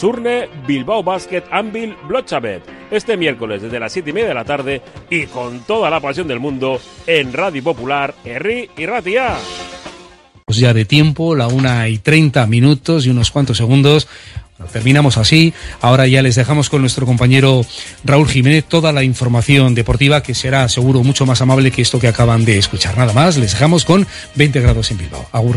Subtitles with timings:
[0.00, 2.62] Surne, Bilbao Basket, Anvil, Blochabet.
[2.90, 4.80] Este miércoles desde las 7 y media de la tarde
[5.10, 9.34] y con toda la pasión del mundo en Radio Popular, Herri y Ratia.
[10.46, 14.08] Pues ya de tiempo, la una y 30 minutos y unos cuantos segundos.
[14.72, 15.52] Terminamos así.
[15.82, 17.66] Ahora ya les dejamos con nuestro compañero
[18.02, 22.08] Raúl Jiménez toda la información deportiva que será seguro mucho más amable que esto que
[22.08, 22.96] acaban de escuchar.
[22.96, 24.06] Nada más, les dejamos con
[24.36, 25.28] 20 grados en Bilbao.
[25.32, 25.56] Agur.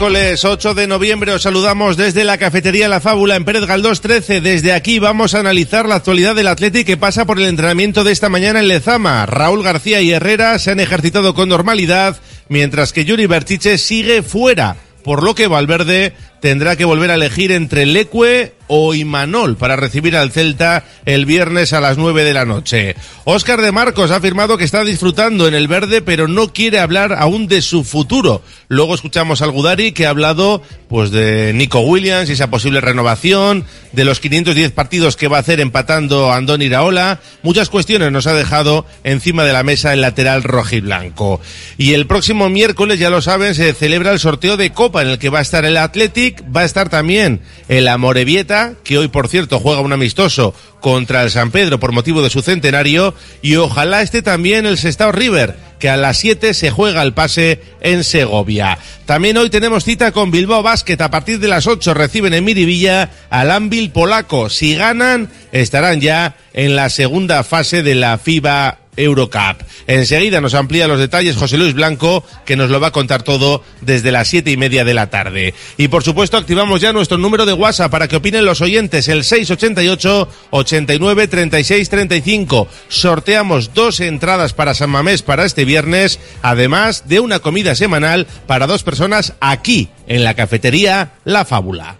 [0.00, 4.40] Miércoles 8 de noviembre os saludamos desde la cafetería La Fábula en Pérez Galdós 13.
[4.40, 8.10] Desde aquí vamos a analizar la actualidad del Atleti que pasa por el entrenamiento de
[8.10, 9.26] esta mañana en Lezama.
[9.26, 12.16] Raúl García y Herrera se han ejercitado con normalidad,
[12.48, 17.52] mientras que Yuri Berchiche sigue fuera, por lo que Valverde tendrá que volver a elegir
[17.52, 22.44] entre Leque o Imanol para recibir al Celta el viernes a las 9 de la
[22.44, 22.94] noche.
[23.24, 27.12] Óscar de Marcos ha afirmado que está disfrutando en el verde, pero no quiere hablar
[27.18, 28.42] aún de su futuro.
[28.68, 33.64] Luego escuchamos al Gudari que ha hablado pues de Nico Williams y esa posible renovación,
[33.92, 37.20] de los 510 partidos que va a hacer empatando a Andón Iraola.
[37.42, 41.40] Muchas cuestiones nos ha dejado encima de la mesa el lateral rojiblanco.
[41.78, 45.18] Y el próximo miércoles, ya lo saben, se celebra el sorteo de Copa en el
[45.18, 49.28] que va a estar el Athletic, va a estar también el Amorebieta, que hoy por
[49.28, 54.02] cierto juega un amistoso contra el San Pedro por motivo de su centenario, y ojalá
[54.02, 58.78] esté también el Sestao River, que a las 7 se juega el pase en Segovia.
[59.06, 61.00] También hoy tenemos cita con Bilbao Basket.
[61.00, 64.48] A partir de las 8 reciben en Miribilla al Anvil polaco.
[64.50, 69.62] Si ganan, estarán ya en la segunda fase de la FIBA Eurocup.
[69.86, 73.64] Enseguida nos amplía los detalles José Luis Blanco, que nos lo va a contar todo
[73.80, 75.54] desde las siete y media de la tarde.
[75.76, 79.24] Y por supuesto activamos ya nuestro número de WhatsApp para que opinen los oyentes, el
[79.24, 82.68] 688 89 36 35.
[82.88, 88.66] Sorteamos dos entradas para San Mamés para este viernes, además de una comida semanal para
[88.66, 91.98] dos personas aquí, en la cafetería La Fábula.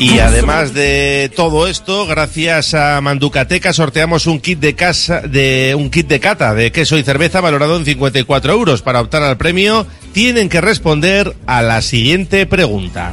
[0.00, 5.90] Y además de todo esto, gracias a Manducateca sorteamos un kit de casa, de un
[5.90, 8.80] kit de cata de queso y cerveza valorado en 54 euros.
[8.80, 13.12] Para optar al premio, tienen que responder a la siguiente pregunta.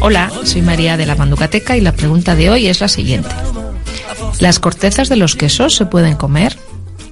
[0.00, 3.30] Hola, soy María de la Manducateca y la pregunta de hoy es la siguiente.
[4.40, 6.56] ¿Las cortezas de los quesos se pueden comer?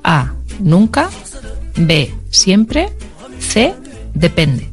[0.02, 0.32] A.
[0.58, 1.08] Nunca.
[1.76, 2.12] B.
[2.31, 2.88] Siempre.
[3.38, 3.75] C.
[4.12, 4.72] Depende.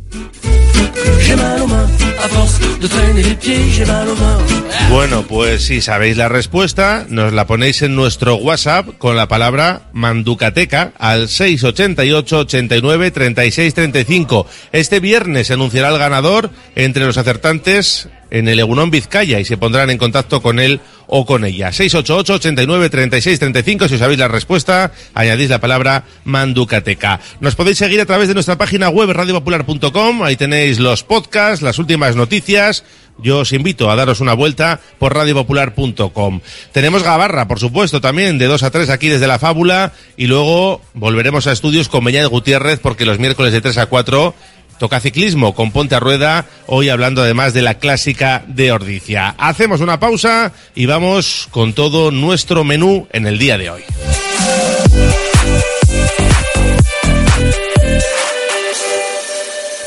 [4.90, 9.84] Bueno, pues si sabéis la respuesta, nos la ponéis en nuestro WhatsApp con la palabra
[9.94, 14.48] manducateca al 688 89 36 35.
[14.72, 19.58] Este viernes se anunciará el ganador entre los acertantes en el Egunon Vizcaya y se
[19.58, 21.72] pondrán en contacto con él o con ella.
[21.72, 23.88] 688 89 36 35.
[23.88, 27.20] Si os sabéis la respuesta, añadís la palabra manducateca.
[27.40, 30.24] Nos podéis seguir a través de nuestra página web radiopopular.com.
[30.24, 32.84] Ahí tenéis los podcasts, las últimas noticias.
[33.20, 36.42] Yo os invito a daros una vuelta por radiopopular.com.
[36.72, 40.82] Tenemos Gabarra, por supuesto, también de 2 a 3 aquí desde la Fábula y luego
[40.94, 44.34] volveremos a estudios con Beñat Gutiérrez porque los miércoles de 3 a 4
[44.78, 49.36] Toca ciclismo con Ponte a Rueda, hoy hablando además de la clásica de Ordicia.
[49.38, 53.84] Hacemos una pausa y vamos con todo nuestro menú en el día de hoy.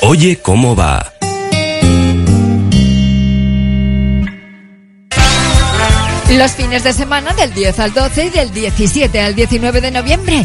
[0.02, 1.12] Oye, ¿cómo va?
[6.30, 10.44] Los fines de semana del 10 al 12 y del 17 al 19 de noviembre,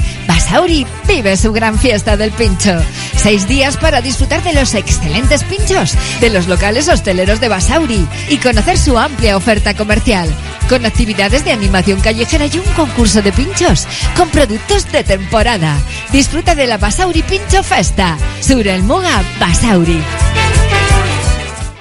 [0.51, 2.77] Basauri vive su gran fiesta del pincho.
[3.15, 8.37] Seis días para disfrutar de los excelentes pinchos de los locales hosteleros de Basauri y
[8.37, 10.29] conocer su amplia oferta comercial,
[10.67, 13.87] con actividades de animación callejera y un concurso de pinchos
[14.17, 15.77] con productos de temporada.
[16.11, 18.17] Disfruta de la Basauri Pincho Festa.
[18.41, 20.03] Sur el Muga Basauri.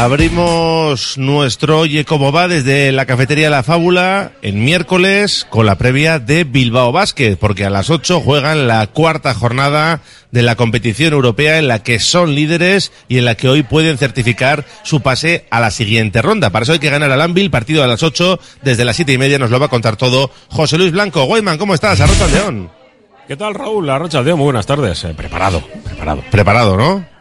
[0.00, 6.18] Abrimos nuestro Oye Cómo Va desde la cafetería La Fábula en miércoles con la previa
[6.18, 10.00] de Bilbao Basket, porque a las 8 juegan la cuarta jornada
[10.30, 13.98] de la competición europea en la que son líderes y en la que hoy pueden
[13.98, 16.48] certificar su pase a la siguiente ronda.
[16.48, 19.18] Para eso hay que ganar al Anvil, partido a las 8, desde las siete y
[19.18, 21.24] media nos lo va a contar todo José Luis Blanco.
[21.24, 22.00] Guayman, ¿cómo estás?
[22.00, 22.70] Arrocha León.
[23.28, 23.90] ¿Qué tal, Raúl?
[23.90, 25.04] Arrocha León, muy buenas tardes.
[25.04, 26.22] Eh, preparado, preparado.
[26.30, 27.19] Preparado, ¿no?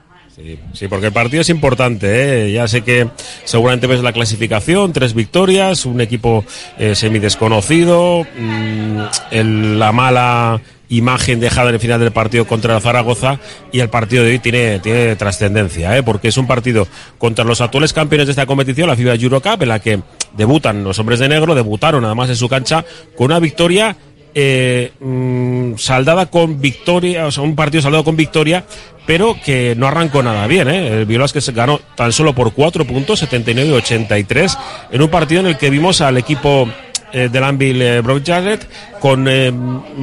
[0.73, 2.47] Sí, porque el partido es importante.
[2.47, 2.51] ¿eh?
[2.51, 3.07] Ya sé que
[3.43, 6.45] seguramente ves la clasificación, tres victorias, un equipo
[6.77, 13.39] eh, semidesconocido, mmm, el, la mala imagen dejada en el final del partido contra Zaragoza
[13.71, 16.03] y el partido de hoy tiene, tiene trascendencia, ¿eh?
[16.03, 19.69] porque es un partido contra los actuales campeones de esta competición, la FIBA Eurocup, en
[19.69, 20.01] la que
[20.35, 22.83] debutan los hombres de negro, debutaron además en su cancha
[23.15, 23.95] con una victoria
[24.35, 28.63] eh, mmm, saldada con victoria, o sea, un partido saldado con victoria,
[29.05, 30.69] pero que no arrancó nada bien.
[30.69, 30.99] ¿eh?
[30.99, 34.57] El Bilbao que se ganó tan solo por 4 puntos, 79-83,
[34.91, 36.69] en un partido en el que vimos al equipo
[37.11, 38.67] eh, del Anvil eh, Brock Jarrett
[38.99, 39.25] con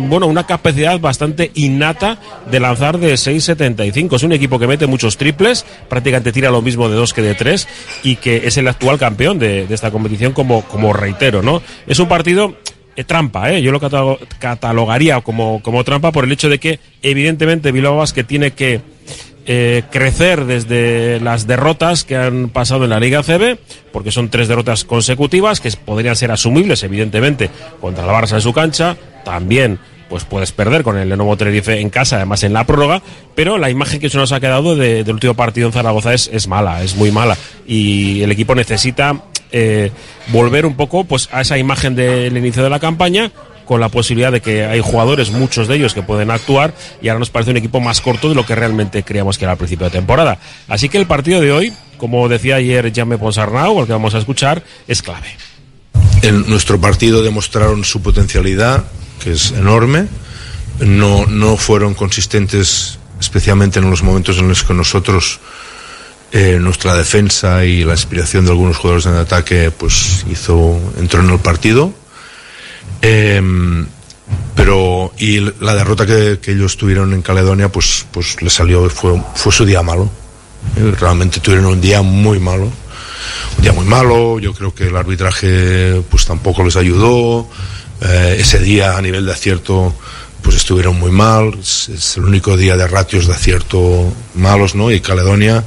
[0.08, 2.18] bueno una capacidad bastante innata
[2.50, 4.16] de lanzar de 6.75.
[4.16, 7.34] Es un equipo que mete muchos triples, prácticamente tira lo mismo de dos que de
[7.36, 7.68] tres
[8.02, 11.62] y que es el actual campeón de, de esta competición como, como reitero, ¿no?
[11.86, 12.56] Es un partido
[13.04, 13.62] trampa, ¿eh?
[13.62, 18.52] yo lo catalogaría como, como trampa por el hecho de que evidentemente Bilbao Basket tiene
[18.52, 18.80] que
[19.48, 23.58] eh, crecer desde las derrotas que han pasado en la Liga CB,
[23.92, 27.48] porque son tres derrotas consecutivas que podrían ser asumibles, evidentemente,
[27.80, 31.90] contra la Barça en su cancha, también pues puedes perder con el Lenovo Tenerife en
[31.90, 33.02] casa, además en la prórroga,
[33.36, 36.28] pero la imagen que se nos ha quedado de, del último partido en Zaragoza es,
[36.32, 37.36] es mala, es muy mala,
[37.68, 39.22] y el equipo necesita
[39.58, 39.90] eh,
[40.28, 43.32] volver un poco pues a esa imagen del inicio de la campaña
[43.64, 47.20] con la posibilidad de que hay jugadores, muchos de ellos que pueden actuar y ahora
[47.20, 49.86] nos parece un equipo más corto de lo que realmente creíamos que era al principio
[49.86, 50.38] de temporada.
[50.68, 54.18] Así que el partido de hoy, como decía ayer Jaime Ponsarnau, el que vamos a
[54.18, 55.28] escuchar, es clave.
[56.20, 58.84] En nuestro partido demostraron su potencialidad,
[59.24, 60.06] que es enorme.
[60.80, 65.40] No, no fueron consistentes, especialmente en los momentos en los que nosotros,
[66.32, 71.30] eh, nuestra defensa y la inspiración de algunos jugadores en ataque, pues hizo, entró en
[71.30, 71.92] el partido.
[73.02, 73.40] Eh,
[74.54, 79.22] pero y la derrota que, que, ellos tuvieron en Caledonia, pues, pues le salió, fue,
[79.34, 80.10] fue su día malo.
[80.76, 82.64] Eh, realmente tuvieron un día muy malo.
[82.64, 87.48] Un día muy malo, yo creo que el arbitraje pues tampoco les ayudó.
[88.00, 89.94] Eh, ese día a nivel de acierto
[90.42, 91.54] pues estuvieron muy mal.
[91.60, 94.90] Es, es, el único día de ratios de acierto malos, ¿no?
[94.90, 95.64] Y Caledonia,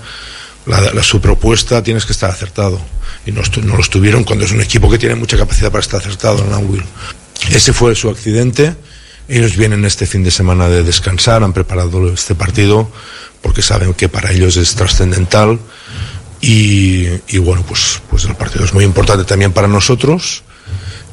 [0.69, 2.79] la, su propuesta tienes que estar acertado.
[3.25, 5.99] Y no, no lo estuvieron cuando es un equipo que tiene mucha capacidad para estar
[5.99, 6.83] acertado en Anwil.
[7.51, 8.75] Ese fue su accidente.
[9.27, 12.91] Ellos vienen este fin de semana de descansar, han preparado este partido
[13.41, 15.59] porque saben que para ellos es trascendental.
[16.41, 20.43] Y, bueno, pues, pues el partido es muy importante también para nosotros.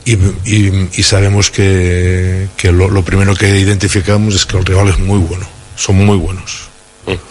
[0.05, 5.47] Y, sabemos que, que lo, primero que identificamos es que el rival es muy bueno,
[5.75, 6.66] son muy buenos.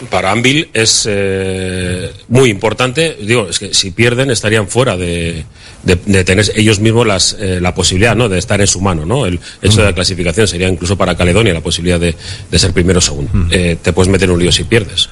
[0.10, 5.46] Para Anvil es eh, muy importante, digo, es que si pierden estarían fuera de,
[5.84, 8.30] de, de tener ellos mismos las, eh, la posibilidad ¿no?
[8.30, 9.06] de estar en su mano.
[9.06, 9.26] ¿no?
[9.26, 12.16] El hecho de la clasificación sería incluso para Caledonia la posibilidad de,
[12.50, 13.32] de ser primero o segundo.
[13.52, 15.10] Eh, te puedes meter en un lío si pierdes.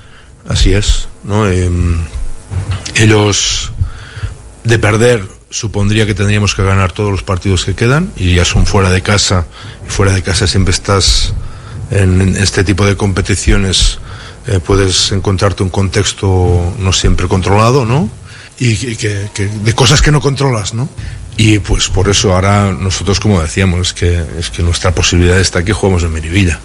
[0.48, 1.08] Así es.
[1.24, 1.46] ¿no?
[2.96, 3.72] ellos,
[4.63, 8.65] de perder, supondría que tendríamos que ganar todos los partidos que quedan y ya son
[8.65, 9.46] fuera de casa.
[9.86, 11.34] Y fuera de casa siempre estás
[11.91, 14.00] en este tipo de competiciones.
[14.48, 18.10] Eh, puedes encontrarte un contexto no siempre controlado, ¿no?
[18.60, 20.88] Y, que, que, de cosas que no controlas, ¿no?
[21.38, 25.64] Y pues por eso ahora nosotros, como decíamos, es que, es que nuestra posibilidad está
[25.64, 26.60] que jugamos en Merivilla.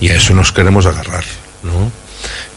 [0.00, 1.24] Y a eso nos queremos agarrar,
[1.62, 1.90] ¿no?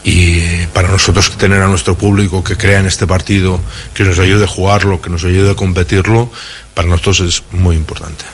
[0.04, 3.60] Y para nosotros tener a nuestro público que crea en este partido,
[3.94, 6.30] que nos ayude a jugarlo, que nos ayude a competirlo,
[6.74, 8.24] para nosotros es muy importante.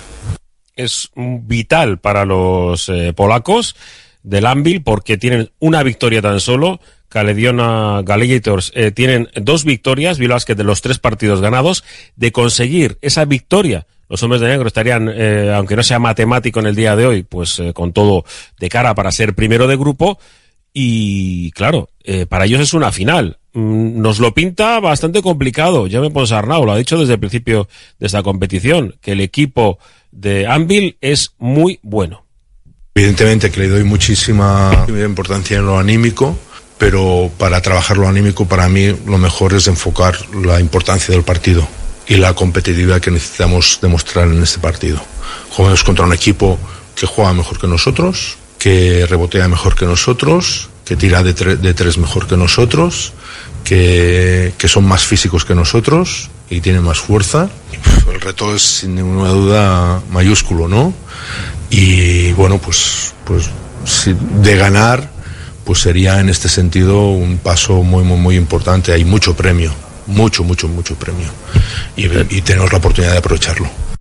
[0.76, 3.76] Es vital para los eh, polacos
[4.25, 6.81] del Anvil porque tienen una victoria tan solo.
[7.09, 11.85] Calediona Gallegitors eh, tienen dos victorias, que de los tres partidos ganados,
[12.16, 13.87] de conseguir esa victoria.
[14.09, 17.23] Los hombres de negro estarían, eh, aunque no sea matemático en el día de hoy,
[17.23, 18.25] pues eh, con todo
[18.59, 20.19] de cara para ser primero de grupo.
[20.73, 21.88] Y claro,
[22.28, 23.38] para ellos es una final.
[23.52, 25.87] Mm, nos lo pinta bastante complicado.
[25.87, 27.69] Ya me pongo Arnau, lo ha dicho desde el principio
[28.00, 29.78] de esta competición, que el equipo
[30.11, 32.24] de Anvil es muy bueno.
[32.94, 36.38] Evidentemente que le doy muchísima importancia en lo anímico,
[36.78, 41.66] pero para trabajar lo anímico para mí lo mejor es enfocar la importancia del partido
[42.06, 45.00] y la competitividad que necesitamos demostrar en este partido.
[45.50, 46.58] Jugamos contra un equipo
[46.94, 51.98] que juega mejor que nosotros, que rebotea mejor que nosotros, que tira de, de tres
[51.98, 53.12] mejor que nosotros,
[53.64, 57.48] que, son más físicos que nosotros y tienen más fuerza.
[58.12, 60.92] El reto es sin ninguna duda mayúsculo, ¿no?
[61.70, 63.50] Y bueno, pues, pues
[64.42, 65.10] de ganar,
[65.64, 68.92] pues sería en este sentido un paso muy, muy, muy importante.
[68.92, 69.72] Hay mucho premio,
[70.06, 71.28] mucho, mucho, mucho premio.
[71.96, 73.93] Y, y tenemos la oportunidad de aprovecharlo.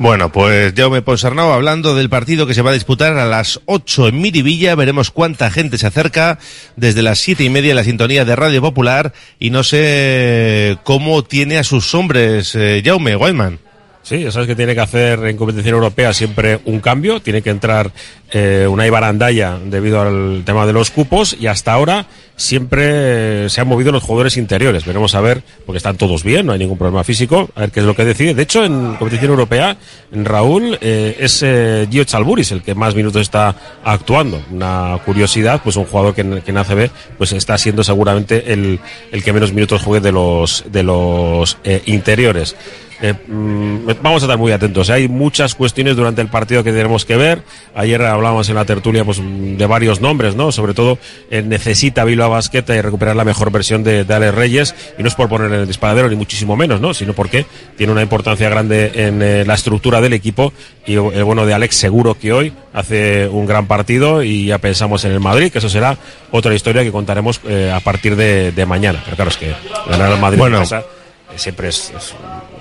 [0.00, 4.08] Bueno, pues Jaume Ponsarnau hablando del partido que se va a disputar a las 8
[4.08, 4.74] en Miribilla.
[4.74, 6.38] Veremos cuánta gente se acerca
[6.74, 9.12] desde las siete y media en la sintonía de Radio Popular.
[9.38, 13.58] Y no sé cómo tiene a sus hombres eh, Jaume Wildman.
[14.02, 17.50] Sí, ya sabes que tiene que hacer en competición europea siempre un cambio, tiene que
[17.50, 17.92] entrar
[18.30, 22.06] eh, una Ibarandaya debido al tema de los cupos y hasta ahora
[22.40, 24.86] siempre se han movido los jugadores interiores.
[24.86, 27.80] Veremos a ver, porque están todos bien, no hay ningún problema físico, a ver qué
[27.80, 28.34] es lo que decide.
[28.34, 29.76] De hecho, en competición europea,
[30.10, 33.54] en Raúl, eh, es eh, Gio Chalburis el que más minutos está
[33.84, 34.42] actuando.
[34.50, 38.80] Una curiosidad, pues un jugador que, que en ACB pues está siendo seguramente el,
[39.12, 42.56] el que menos minutos juegue de los, de los eh, interiores.
[43.02, 44.90] Eh, mm, vamos a estar muy atentos.
[44.90, 47.42] Hay muchas cuestiones durante el partido que tenemos que ver.
[47.74, 50.52] Ayer hablábamos en la tertulia pues, de varios nombres, ¿no?
[50.52, 50.98] Sobre todo
[51.30, 54.74] eh, necesita Bilbao Basqueta y recuperar la mejor versión de, de Alex Reyes.
[54.98, 56.94] Y no es por poner en el disparadero, ni muchísimo menos, ¿no?
[56.94, 60.52] Sino porque tiene una importancia grande en eh, la estructura del equipo.
[60.86, 65.04] Y el bueno de Alex seguro que hoy hace un gran partido y ya pensamos
[65.04, 65.96] en el Madrid, que eso será
[66.30, 69.00] otra historia que contaremos eh, a partir de, de mañana.
[69.04, 69.54] Pero claro, es que
[69.88, 70.56] ganar al Madrid Bueno.
[70.56, 72.14] en casa eh, siempre es, es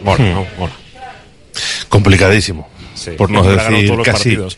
[0.04, 0.34] bueno, Hmm.
[0.34, 0.48] ¿no?
[0.58, 0.74] Bueno.
[1.90, 2.68] Complicadísimo.
[2.94, 3.12] Sí.
[3.12, 4.36] Por no Ha ganado decir todos los casi.
[4.36, 4.58] partidos.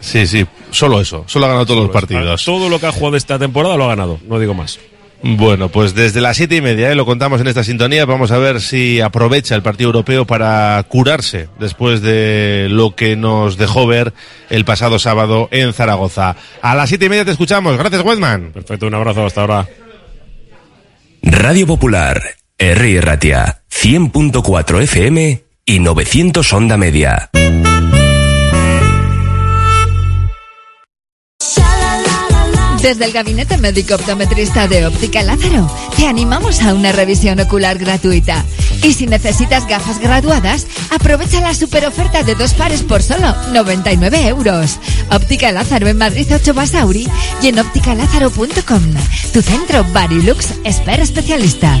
[0.00, 1.24] Sí, sí, solo eso.
[1.26, 2.44] Solo ha ganado todos los partidos.
[2.44, 4.78] Todo lo que ha jugado esta temporada lo ha ganado, no digo más.
[5.20, 6.94] Bueno, pues desde las siete y media, ¿eh?
[6.94, 11.48] lo contamos en esta sintonía, vamos a ver si aprovecha el partido europeo para curarse
[11.58, 14.12] después de lo que nos dejó ver
[14.48, 16.36] el pasado sábado en Zaragoza.
[16.62, 17.76] A las siete y media te escuchamos.
[17.76, 18.52] Gracias, Wedman.
[18.52, 19.66] Perfecto, un abrazo hasta ahora.
[21.22, 22.22] Radio Popular,
[22.56, 23.00] R.
[23.00, 27.30] Ratia, 100.4 FM y 900 Onda Media.
[32.82, 38.44] Desde el Gabinete Médico Optometrista de Óptica Lázaro, te animamos a una revisión ocular gratuita.
[38.82, 44.26] Y si necesitas gafas graduadas, aprovecha la super oferta de dos pares por solo 99
[44.26, 44.80] euros.
[45.10, 47.08] Óptica Lázaro en Madrid 8 Basauri
[47.42, 48.82] y en ópticalázaro.com.
[49.32, 51.80] Tu centro Barilux Esper Especialista.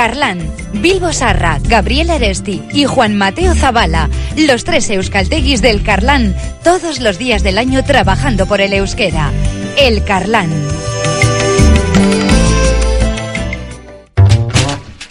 [0.00, 0.40] Carlán,
[0.72, 7.18] Bilbo Sarra, Gabriel Aresti y Juan Mateo Zavala, los tres euskalteguis del Carlán, todos los
[7.18, 9.30] días del año trabajando por el euskera.
[9.76, 10.48] El Carlán.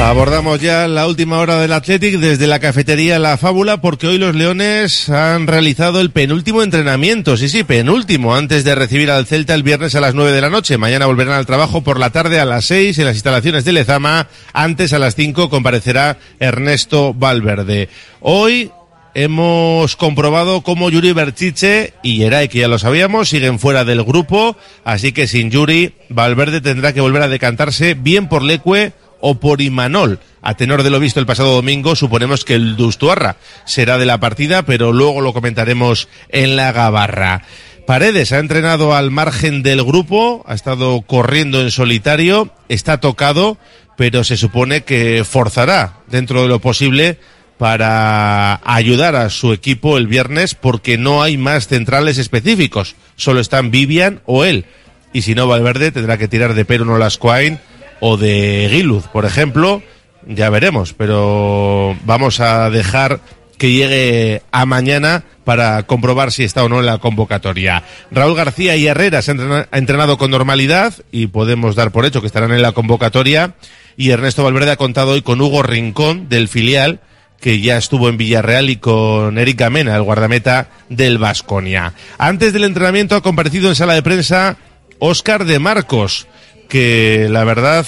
[0.00, 4.34] Abordamos ya la última hora del Athletic desde la cafetería La Fábula porque hoy los
[4.34, 9.64] Leones han realizado el penúltimo entrenamiento, sí, sí, penúltimo, antes de recibir al Celta el
[9.64, 10.78] viernes a las 9 de la noche.
[10.78, 14.28] Mañana volverán al trabajo por la tarde a las 6 en las instalaciones de Lezama.
[14.52, 17.88] Antes a las 5 comparecerá Ernesto Valverde.
[18.20, 18.70] Hoy
[19.14, 24.56] Hemos comprobado cómo Yuri Berchiche y Yeray, que ya lo sabíamos, siguen fuera del grupo,
[24.84, 29.60] así que sin Yuri, Valverde tendrá que volver a decantarse bien por Leque o por
[29.60, 30.20] Imanol.
[30.42, 34.20] A tenor de lo visto el pasado domingo, suponemos que el Dustuarra será de la
[34.20, 37.42] partida, pero luego lo comentaremos en la gabarra.
[37.86, 43.56] Paredes ha entrenado al margen del grupo, ha estado corriendo en solitario, está tocado,
[43.96, 47.18] pero se supone que forzará dentro de lo posible
[47.58, 52.94] para ayudar a su equipo el viernes porque no hay más centrales específicos.
[53.16, 54.66] Solo están Vivian o él.
[55.12, 57.58] Y si no, Valverde tendrá que tirar de Perun Olascoain
[58.00, 59.82] o de Giluz, por ejemplo.
[60.26, 63.20] Ya veremos, pero vamos a dejar
[63.56, 67.82] que llegue a mañana para comprobar si está o no en la convocatoria.
[68.10, 72.04] Raúl García y Herrera se han entrena- ha entrenado con normalidad y podemos dar por
[72.04, 73.54] hecho que estarán en la convocatoria.
[73.96, 77.00] Y Ernesto Valverde ha contado hoy con Hugo Rincón del filial
[77.40, 81.94] que ya estuvo en Villarreal y con Eric Gamena, el guardameta del Vasconia.
[82.18, 84.56] Antes del entrenamiento ha comparecido en sala de prensa
[84.98, 86.26] Óscar de Marcos,
[86.68, 87.86] que la verdad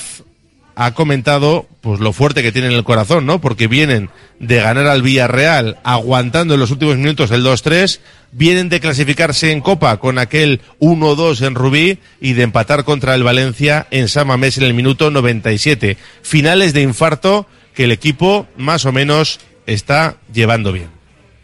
[0.74, 3.40] ha comentado pues lo fuerte que tiene en el corazón, ¿no?
[3.40, 8.00] Porque vienen de ganar al Villarreal aguantando en los últimos minutos el 2-3,
[8.32, 13.22] vienen de clasificarse en Copa con aquel 1-2 en Rubí y de empatar contra el
[13.22, 15.96] Valencia en San Mamés en el minuto 97.
[16.22, 20.88] Finales de infarto que el equipo más o menos está llevando bien.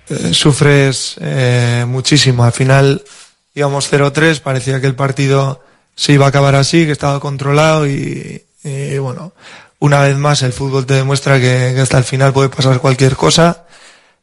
[0.09, 2.45] Eh, sufres eh, muchísimo.
[2.45, 3.03] Al final
[3.55, 5.61] íbamos 0-3, parecía que el partido
[5.97, 8.43] se iba a acabar así, que estaba controlado y,
[9.01, 9.33] bueno,
[9.79, 13.17] una vez más el fútbol te demuestra que, que hasta el final puede pasar cualquier
[13.17, 13.65] cosa.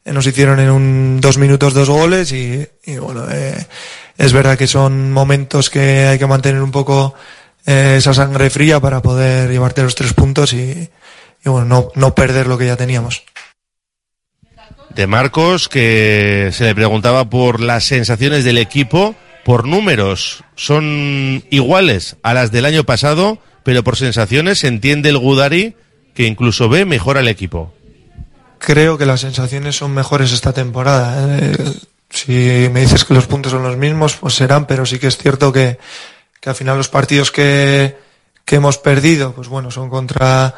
[0.06, 3.66] Eh, Nos hicieron en un dos minutos dos goles y, y bueno, eh,
[4.18, 7.16] es verdad que son momentos que hay que mantener un poco
[7.66, 10.90] eh, esa sangre fría para poder llevarte los tres puntos y,
[11.46, 13.24] y bueno, no, no perder lo que ya teníamos.
[14.90, 22.18] de Marcos, que se le preguntaba por las sensaciones del equipo, por números, son iguales
[22.24, 25.76] a las del año pasado, pero por sensaciones entiende el Gudari
[26.14, 27.74] que incluso ve mejor al equipo.
[28.60, 31.38] creo que las sensaciones son mejores esta temporada.
[31.38, 31.56] Eh,
[32.10, 35.18] si me dices que los puntos son los mismos, pues serán, pero sí que es
[35.18, 35.80] cierto que,
[36.46, 37.98] al final los partidos que,
[38.46, 40.56] que hemos perdido, pues bueno, son contra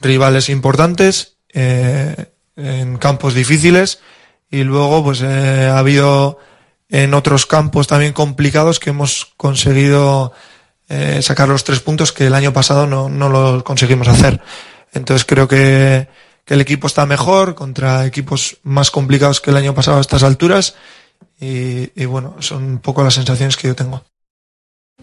[0.00, 4.00] rivales importantes, eh, en campos difíciles,
[4.50, 6.38] y luego pues eh, ha habido
[6.88, 10.32] en otros campos también complicados que hemos conseguido
[10.88, 14.40] eh, sacar los tres puntos que el año pasado no, no lo conseguimos hacer.
[14.92, 16.08] Entonces creo que,
[16.44, 20.22] que el equipo está mejor contra equipos más complicados que el año pasado a estas
[20.22, 20.76] alturas
[21.40, 24.04] y, y bueno, son un poco las sensaciones que yo tengo.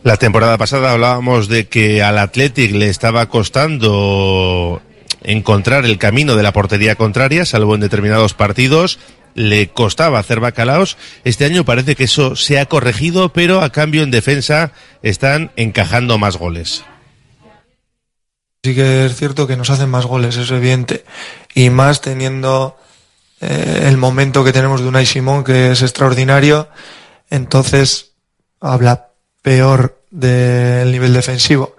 [0.03, 4.81] La temporada pasada hablábamos de que al Athletic le estaba costando
[5.23, 8.99] encontrar el camino de la portería contraria, salvo en determinados partidos.
[9.35, 10.97] Le costaba hacer bacalaos.
[11.23, 16.17] Este año parece que eso se ha corregido, pero a cambio en defensa están encajando
[16.19, 16.83] más goles.
[18.63, 21.03] Sí que es cierto que nos hacen más goles, es evidente.
[21.55, 22.77] Y más teniendo
[23.41, 26.69] eh, el momento que tenemos de Unai Simón, que es extraordinario.
[27.29, 28.11] Entonces,
[28.61, 29.09] habla
[29.41, 31.75] peor del nivel defensivo.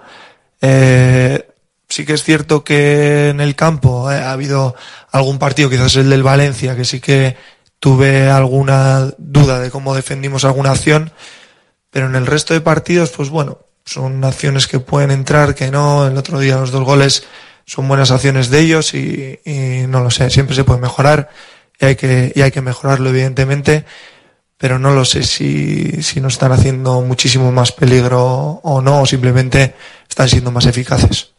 [0.61, 1.47] Eh,
[1.95, 4.75] sí que es cierto que en el campo eh, ha habido
[5.13, 7.37] algún partido, quizás el del Valencia, que sí que
[7.79, 11.13] tuve alguna duda de cómo defendimos alguna acción,
[11.91, 16.09] pero en el resto de partidos, pues bueno, son acciones que pueden entrar, que no.
[16.09, 17.25] El otro día los dos goles
[17.65, 19.39] son buenas acciones de ellos y,
[19.87, 21.31] no lo sé, siempre se puede mejorar
[21.79, 23.85] y hay que, y hay que mejorarlo evidentemente,
[24.59, 29.07] pero no lo sé si, si nos están haciendo muchísimo más peligro o no, o
[29.07, 29.75] simplemente
[30.09, 31.34] están siendo más eficaces.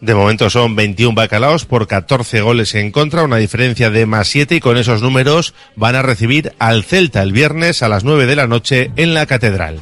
[0.00, 4.56] De momento son 21 bacalaos por 14 goles en contra, una diferencia de más 7
[4.56, 8.36] y con esos números van a recibir al Celta el viernes a las 9 de
[8.36, 9.80] la noche en la Catedral.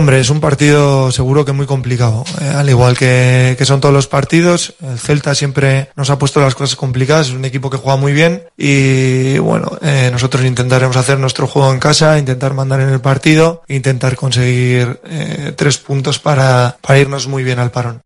[0.00, 2.24] Hombre, es un partido seguro que muy complicado.
[2.40, 6.54] eh, al igual que, son todos los partidos, el Celta siempre nos ha puesto las
[6.54, 7.28] cosas complicadas.
[7.28, 11.70] Es un equipo que juega muy bien y bueno, eh, nosotros intentaremos hacer nuestro juego
[11.70, 17.44] en casa, intentar mandar en el partido, intentar conseguir eh, tres puntos para irnos muy
[17.44, 18.00] bien al parón.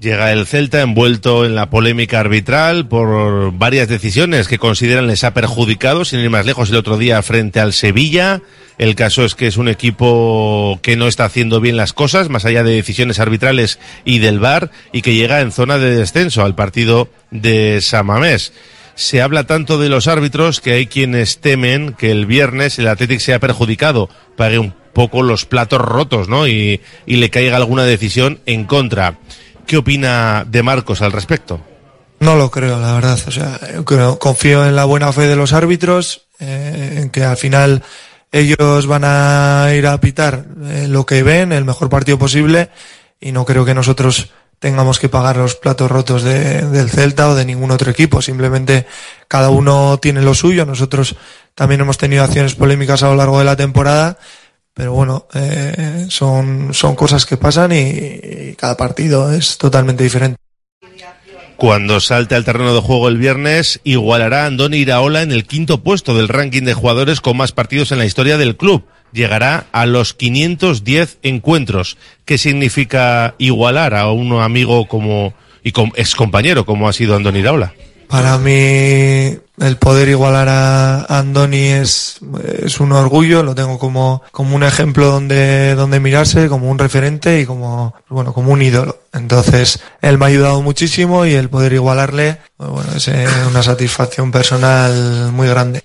[0.00, 5.34] Llega el Celta envuelto en la polémica arbitral por varias decisiones que consideran les ha
[5.34, 8.40] perjudicado, sin ir más lejos, el otro día frente al Sevilla.
[8.78, 12.46] El caso es que es un equipo que no está haciendo bien las cosas, más
[12.46, 16.54] allá de decisiones arbitrales y del VAR, y que llega en zona de descenso al
[16.54, 18.54] partido de Samamés.
[18.94, 23.20] Se habla tanto de los árbitros que hay quienes temen que el viernes el Athletic
[23.20, 26.48] sea perjudicado, pague un poco los platos rotos, ¿no?
[26.48, 29.18] Y, y le caiga alguna decisión en contra.
[29.70, 31.60] ¿Qué opina de Marcos al respecto?
[32.18, 33.16] No lo creo, la verdad.
[33.28, 37.22] O sea, yo creo- confío en la buena fe de los árbitros, eh, en que
[37.22, 37.84] al final
[38.32, 42.70] ellos van a ir a pitar eh, lo que ven, el mejor partido posible,
[43.20, 47.36] y no creo que nosotros tengamos que pagar los platos rotos de- del Celta o
[47.36, 48.20] de ningún otro equipo.
[48.22, 48.88] Simplemente
[49.28, 50.66] cada uno tiene lo suyo.
[50.66, 51.14] Nosotros
[51.54, 54.18] también hemos tenido acciones polémicas a lo largo de la temporada,
[54.80, 60.38] pero bueno, eh, son, son cosas que pasan y, cada partido es totalmente diferente.
[61.56, 65.82] Cuando salte al terreno de juego el viernes, igualará a Andoni Iraola en el quinto
[65.82, 68.86] puesto del ranking de jugadores con más partidos en la historia del club.
[69.12, 71.98] Llegará a los 510 encuentros.
[72.24, 77.74] ¿Qué significa igualar a un amigo como y com- excompañero como ha sido Andoni Iraola?
[78.10, 82.18] Para mí el poder igualar a Andoni es,
[82.60, 87.40] es un orgullo, lo tengo como, como un ejemplo donde, donde mirarse, como un referente
[87.40, 88.98] y como, bueno, como un ídolo.
[89.12, 93.62] Entonces, él me ha ayudado muchísimo y el poder igualarle, pues bueno, es eh, una
[93.62, 95.84] satisfacción personal muy grande.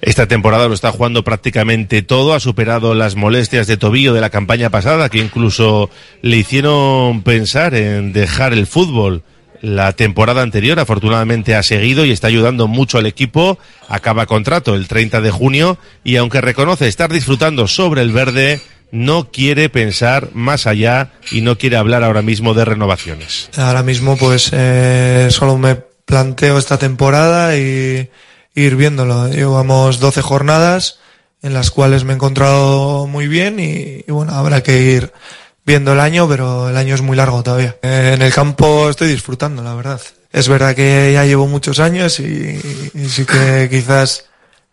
[0.00, 4.30] Esta temporada lo está jugando prácticamente todo, ha superado las molestias de tobillo de la
[4.30, 5.90] campaña pasada, que incluso
[6.22, 9.24] le hicieron pensar en dejar el fútbol
[9.64, 10.78] la temporada anterior.
[10.78, 13.58] Afortunadamente ha seguido y está ayudando mucho al equipo.
[13.88, 18.60] Acaba contrato el 30 de junio y aunque reconoce estar disfrutando sobre el verde,
[18.92, 23.48] no quiere pensar más allá y no quiere hablar ahora mismo de renovaciones.
[23.56, 28.10] Ahora mismo pues eh, solo me planteo esta temporada y
[28.54, 29.28] ir viéndolo.
[29.28, 30.98] Llevamos 12 jornadas
[31.42, 35.12] en las cuales me he encontrado muy bien y, y bueno, habrá que ir
[35.64, 37.76] viendo el año, pero el año es muy largo todavía.
[37.82, 40.00] Eh, En el campo estoy disfrutando, la verdad.
[40.32, 42.60] Es verdad que ya llevo muchos años y,
[43.08, 44.26] sí que quizás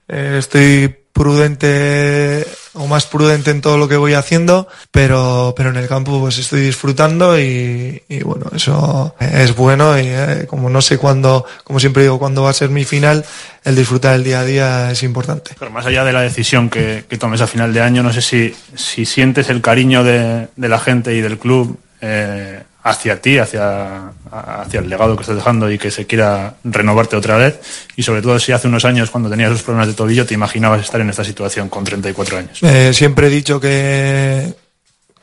[0.08, 5.78] eh, estoy prudente o más prudente en todo lo que voy haciendo, pero, pero en
[5.78, 10.82] el campo pues estoy disfrutando y, y bueno, eso es bueno y eh, como no
[10.82, 13.26] sé cuándo, como siempre digo, cuándo va a ser mi final,
[13.64, 15.52] el disfrutar el día a día es importante.
[15.60, 18.22] Pero más allá de la decisión que, que tomes a final de año, no sé
[18.22, 23.38] si, si sientes el cariño de, de la gente y del club eh, hacia ti,
[23.38, 27.60] hacia, hacia el legado que estás dejando y que se quiera renovarte otra vez.
[27.96, 30.82] Y sobre todo si hace unos años, cuando tenías los problemas de tobillo, te imaginabas
[30.82, 32.64] estar en esta situación con 34 años.
[32.64, 34.54] Eh, siempre he dicho que,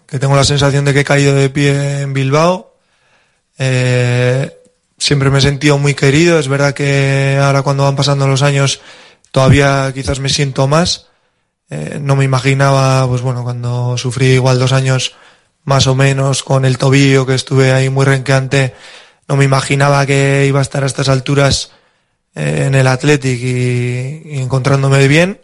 [0.07, 2.77] que tengo la sensación de que he caído de pie en Bilbao.
[3.59, 4.57] Eh,
[4.97, 6.39] siempre me he sentido muy querido.
[6.39, 8.81] Es verdad que ahora cuando van pasando los años
[9.33, 11.07] todavía quizás me siento más.
[11.71, 15.15] Eh, no me imaginaba, pues bueno, cuando sufrí igual dos años
[15.69, 18.75] más o menos con el tobillo que estuve ahí muy renqueante,
[19.29, 21.73] no me imaginaba que iba a estar a estas alturas
[22.35, 25.43] eh, en el Athletic y, encontrándome bien.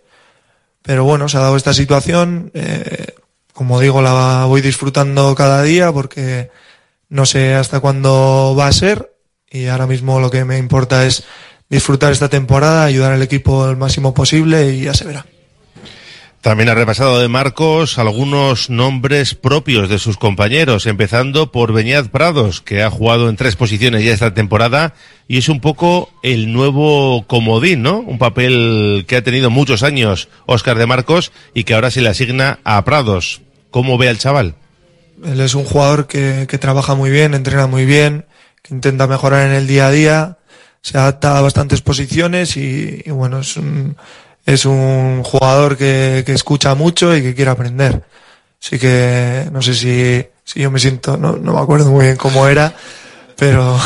[0.80, 2.50] Pero bueno, se ha dado esta situación.
[2.54, 3.14] eh,
[3.52, 6.50] como digo, la voy disfrutando cada día porque
[7.10, 9.12] no sé hasta cuándo va a ser.
[9.50, 11.24] Y ahora mismo lo que me importa es
[11.68, 15.26] disfrutar esta temporada, ayudar al equipo el máximo posible y ya se verá.
[16.44, 22.60] También ha repasado de Marcos algunos nombres propios de sus compañeros, empezando por Beñat Prados,
[22.60, 24.92] que ha jugado en tres posiciones ya esta temporada
[25.26, 28.00] y es un poco el nuevo comodín, ¿no?
[28.00, 32.10] Un papel que ha tenido muchos años Óscar de Marcos y que ahora se le
[32.10, 33.40] asigna a Prados.
[33.70, 34.54] ¿Cómo ve al chaval?
[35.24, 38.26] Él es un jugador que, que trabaja muy bien, entrena muy bien,
[38.60, 40.38] que intenta mejorar en el día a día,
[40.82, 43.96] se adapta a bastantes posiciones y, y bueno, es un,
[44.46, 48.02] es un jugador que, que escucha mucho y que quiere aprender.
[48.62, 52.16] Así que no sé si, si yo me siento, no, no me acuerdo muy bien
[52.16, 52.74] cómo era,
[53.36, 53.78] pero,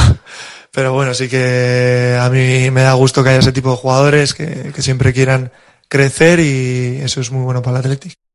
[0.73, 4.35] pero bueno, sí que a mí me da gusto que haya ese tipo de jugadores
[4.35, 5.51] que, que siempre quieran
[5.89, 8.28] crecer y eso es muy bueno para el Atlético.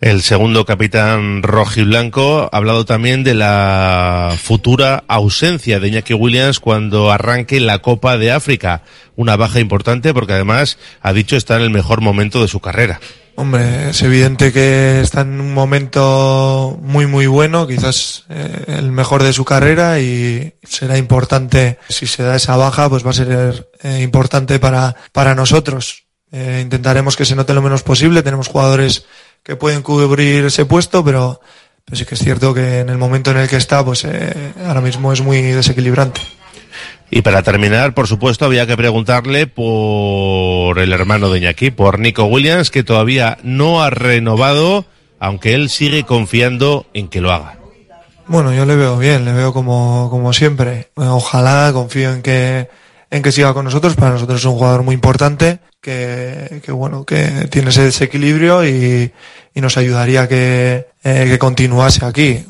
[0.00, 7.10] El segundo capitán rojiblanco ha hablado también de la futura ausencia de Iñaki Williams cuando
[7.10, 8.84] arranque la Copa de África.
[9.16, 13.00] Una baja importante porque además ha dicho está en el mejor momento de su carrera.
[13.34, 19.24] Hombre, es evidente que está en un momento muy muy bueno, quizás eh, el mejor
[19.24, 23.68] de su carrera y será importante si se da esa baja, pues va a ser
[23.82, 26.04] eh, importante para para nosotros.
[26.30, 28.22] Eh, intentaremos que se note lo menos posible.
[28.22, 29.06] Tenemos jugadores
[29.42, 31.40] que pueden cubrir ese puesto, pero,
[31.84, 34.52] pero sí que es cierto que en el momento en el que está, pues eh,
[34.66, 36.20] ahora mismo es muy desequilibrante.
[37.10, 42.24] Y para terminar, por supuesto, había que preguntarle por el hermano de Iñaki, por Nico
[42.24, 44.84] Williams, que todavía no ha renovado,
[45.18, 47.58] aunque él sigue confiando en que lo haga.
[48.26, 50.90] Bueno, yo le veo bien, le veo como, como siempre.
[50.96, 52.68] Ojalá, confío en que,
[53.10, 53.96] en que siga con nosotros.
[53.96, 59.12] Para nosotros es un jugador muy importante, que, que bueno, que tiene ese desequilibrio y,
[59.54, 62.30] y nos ayudaría que, eh, que continuase aquí.
[62.30, 62.44] Eh,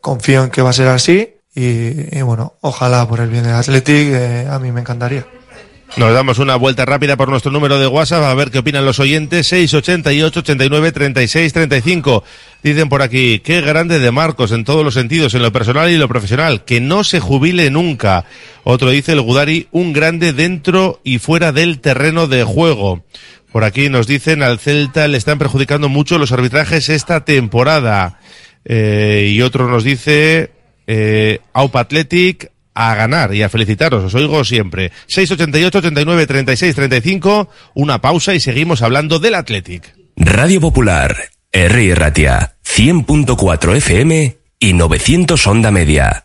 [0.00, 3.54] confío en que va a ser así y, y bueno, ojalá por el bien del
[3.54, 5.26] Athletic, eh, a mí me encantaría.
[5.94, 8.98] Nos damos una vuelta rápida por nuestro número de WhatsApp a ver qué opinan los
[8.98, 9.46] oyentes.
[9.48, 12.24] 688 89 36 35.
[12.62, 15.98] Dicen por aquí, qué grande de Marcos en todos los sentidos, en lo personal y
[15.98, 18.24] lo profesional, que no se jubile nunca.
[18.64, 23.04] Otro dice el Gudari, un grande dentro y fuera del terreno de juego.
[23.52, 28.18] Por aquí nos dicen al Celta le están perjudicando mucho los arbitrajes esta temporada.
[28.64, 30.52] Eh, y otro nos dice,
[30.86, 34.92] eh, Aupa Athletic, a ganar y a felicitaros, os oigo siempre.
[35.06, 39.94] 688 89 36 35, una pausa y seguimos hablando del Athletic.
[40.16, 41.16] Radio Popular,
[41.52, 41.94] R.
[41.94, 46.24] Ratia, 100.4 FM y 900 Onda Media.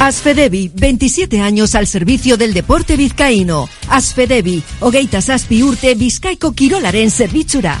[0.00, 3.68] Asfedevi, 27 años al servicio del deporte vizcaíno.
[3.88, 7.80] Asfedevi, hogeita zazpi urte bizkaiko kirolaren zerbitzura.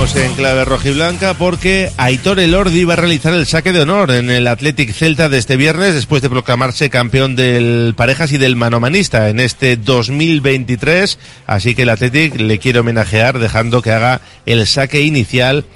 [0.00, 4.46] En clave rojiblanca porque Aitor Elordi va a realizar el saque de honor en el
[4.46, 9.40] Athletic Celta de este viernes después de proclamarse campeón del parejas y del manomanista en
[9.40, 11.18] este 2023.
[11.46, 15.66] Así que el Athletic le quiere homenajear dejando que haga el saque inicial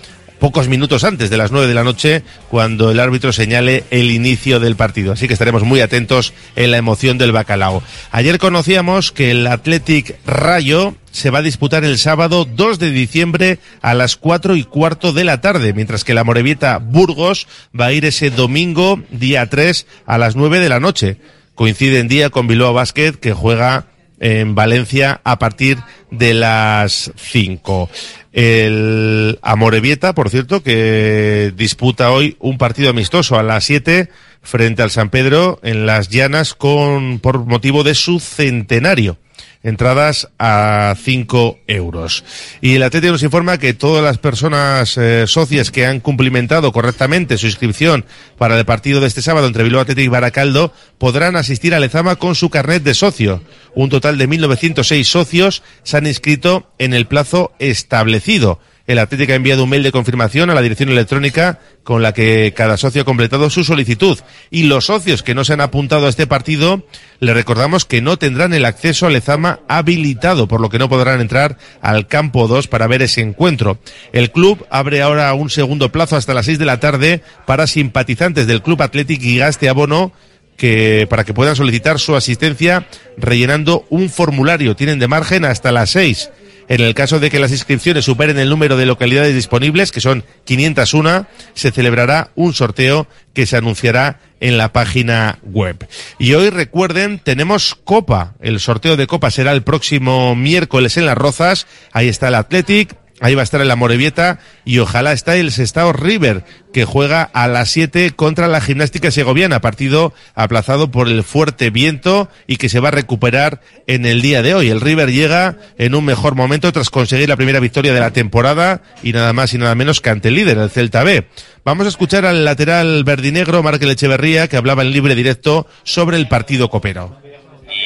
[0.45, 4.61] pocos minutos antes de las nueve de la noche cuando el árbitro señale el inicio
[4.61, 5.15] del partido.
[5.15, 7.83] Así que estaremos muy atentos en la emoción del bacalao.
[8.11, 13.59] Ayer conocíamos que el Athletic Rayo se va a disputar el sábado 2 de diciembre
[13.81, 17.93] a las cuatro y cuarto de la tarde, mientras que la Morevieta Burgos va a
[17.95, 21.17] ir ese domingo día 3 a las nueve de la noche.
[21.55, 23.87] Coincide en día con Bilbao Basket que juega
[24.21, 25.79] en Valencia a partir
[26.11, 27.89] de las 5.
[28.35, 34.11] El Amorebieta, por cierto, que disputa hoy un partido amistoso a las 7
[34.43, 39.19] frente al San Pedro en las Llanas con por motivo de su centenario.
[39.65, 42.23] Entradas a 5 euros.
[42.61, 47.39] Y el Atlético nos informa que todas las personas eh, socias que han cumplimentado correctamente
[47.39, 48.05] su inscripción
[48.39, 52.17] para el partido de este sábado entre Bilbao Atlético y Baracaldo podrán asistir a Lezama
[52.17, 53.43] con su carnet de socio.
[53.75, 58.61] Un total de 1.906 socios se han inscrito en el plazo establecido.
[58.87, 62.53] El Atlético ha enviado un mail de confirmación a la dirección electrónica con la que
[62.55, 64.19] cada socio ha completado su solicitud.
[64.51, 66.87] Y los socios que no se han apuntado a este partido,
[67.19, 71.23] le recordamos que no tendrán el acceso al Lezama habilitado, por lo que no podrán
[71.23, 73.79] entrar al campo 2 para ver ese encuentro.
[74.13, 78.47] El club abre ahora un segundo plazo hasta las 6 de la tarde para simpatizantes
[78.47, 80.13] del Club Atlético y Gaste Abono
[80.57, 84.77] que para que puedan solicitar su asistencia rellenando un formulario.
[84.77, 86.31] Tienen de margen hasta las 6.
[86.69, 90.25] En el caso de que las inscripciones superen el número de localidades disponibles, que son
[90.45, 95.87] 501, se celebrará un sorteo que se anunciará en la página web.
[96.19, 98.35] Y hoy recuerden, tenemos Copa.
[98.41, 101.67] El sorteo de Copa será el próximo miércoles en Las Rozas.
[101.93, 105.93] Ahí está el Athletic, Ahí va a estar el Amorebieta y ojalá está el Sestao
[105.93, 111.71] River, que juega a las 7 contra la gimnástica segoviana, partido aplazado por el fuerte
[111.71, 114.69] viento y que se va a recuperar en el día de hoy.
[114.69, 118.83] El River llega en un mejor momento tras conseguir la primera victoria de la temporada
[119.03, 121.29] y nada más y nada menos que ante el líder, el Celta B.
[121.65, 126.27] Vamos a escuchar al lateral verdinegro, Markel Echeverría, que hablaba en libre directo sobre el
[126.27, 127.17] partido copero.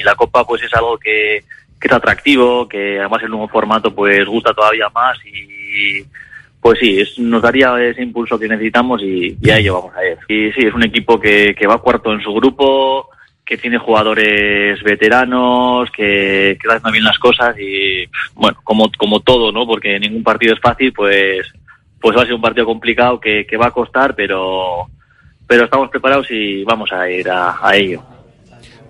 [0.00, 1.44] y la copa pues es algo que,
[1.80, 6.02] que es atractivo, que además el nuevo formato pues gusta todavía más y
[6.60, 10.18] pues sí, es- nos daría ese impulso que necesitamos y, a ello vamos a ir.
[10.28, 13.08] Y sí, es un equipo que, que va cuarto en su grupo,
[13.46, 18.04] que tiene jugadores veteranos, que, que haciendo bien las cosas y
[18.34, 19.66] bueno, como, como todo, ¿no?
[19.66, 21.46] Porque ningún partido es fácil, pues,
[22.00, 24.86] pues va a ser un partido complicado que, que va a costar, pero,
[25.46, 28.02] pero estamos preparados y vamos a ir a ello.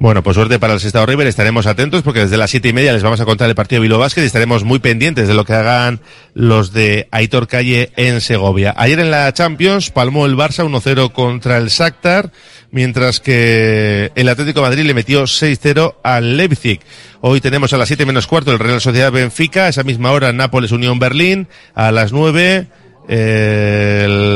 [0.00, 2.92] Bueno, pues suerte para el Sestao River, estaremos atentos porque desde las siete y media
[2.92, 5.54] les vamos a contar el partido Bilbao Basket y estaremos muy pendientes de lo que
[5.54, 5.98] hagan
[6.34, 8.72] los de Aitor Calle en Segovia.
[8.76, 12.30] Ayer en la Champions palmó el Barça 1-0 contra el Shakhtar,
[12.70, 16.78] mientras que el Atlético Madrid le metió 6-0 al Leipzig.
[17.20, 20.32] Hoy tenemos a las 7 menos cuarto el Real Sociedad Benfica, a esa misma hora
[20.32, 22.68] Nápoles Unión Berlín, a las 9
[23.08, 24.28] el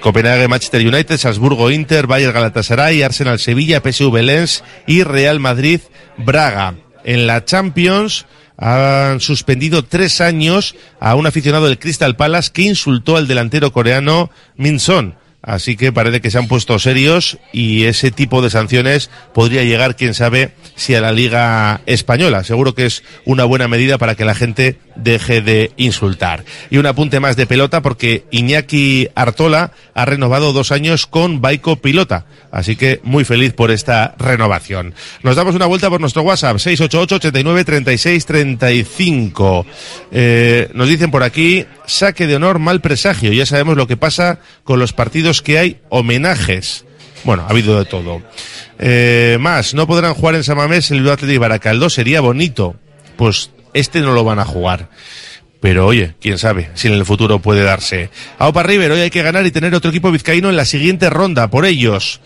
[0.00, 5.80] Copenhague Manchester United, Salzburgo Inter, Bayern Galatasaray, Arsenal Sevilla, PSV y Real Madrid
[6.18, 6.74] Braga.
[7.04, 13.16] En la Champions han suspendido tres años a un aficionado del Crystal Palace que insultó
[13.16, 15.16] al delantero coreano Min Son.
[15.42, 19.94] Así que parece que se han puesto serios y ese tipo de sanciones podría llegar,
[19.94, 22.44] quién sabe, si a la Liga Española.
[22.44, 26.44] Seguro que es una buena medida para que la gente deje de insultar.
[26.70, 31.76] Y un apunte más de pelota porque Iñaki Artola ha renovado dos años con Baico
[31.76, 32.26] Pilota.
[32.50, 34.94] Así que muy feliz por esta renovación.
[35.22, 39.66] Nos damos una vuelta por nuestro WhatsApp, 688 89 36 35.
[40.12, 43.32] Eh, nos dicen por aquí, saque de honor, mal presagio.
[43.32, 46.84] Ya sabemos lo que pasa con los partidos que hay homenajes.
[47.24, 48.22] Bueno, ha habido de todo.
[48.78, 52.76] Eh, más, no podrán jugar en Samamés el Athletic Baracaldo, sería bonito.
[53.16, 54.88] Pues este no lo van a jugar.
[55.60, 58.10] Pero oye, quién sabe si en el futuro puede darse.
[58.38, 61.08] A Opa River, hoy hay que ganar y tener otro equipo vizcaíno en la siguiente
[61.08, 62.20] ronda, por ellos.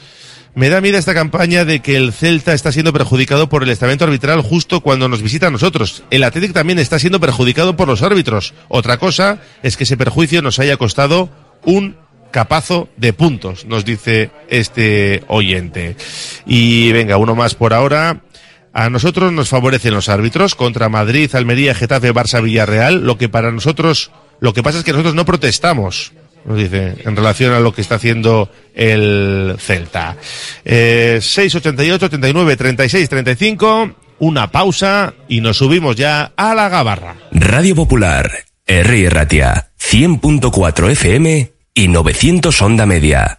[0.55, 4.05] Me da miedo esta campaña de que el Celta está siendo perjudicado por el estamento
[4.05, 6.03] arbitral justo cuando nos visita a nosotros.
[6.11, 8.55] El Athletic también está siendo perjudicado por los árbitros.
[8.67, 11.31] Otra cosa es que ese perjuicio nos haya costado
[11.65, 11.97] un
[12.33, 15.97] capazo de puntos, nos dice este oyente.
[16.45, 18.23] Y venga, uno más por ahora.
[18.73, 23.05] A nosotros nos favorecen los árbitros contra Madrid, Almería, Getafe, Barça, Villarreal.
[23.05, 24.11] Lo que para nosotros,
[24.41, 26.13] lo que pasa es que nosotros no protestamos,
[26.45, 30.17] nos dice, en relación a lo que está haciendo el Celta.
[30.65, 33.91] Eh, 688, 89, 36, 35.
[34.21, 37.17] Una pausa y nos subimos ya a la gabarra.
[37.31, 38.31] Radio Popular,
[38.67, 39.11] R.
[39.11, 43.39] Ratia, 100.4 FM y 900 Onda Media.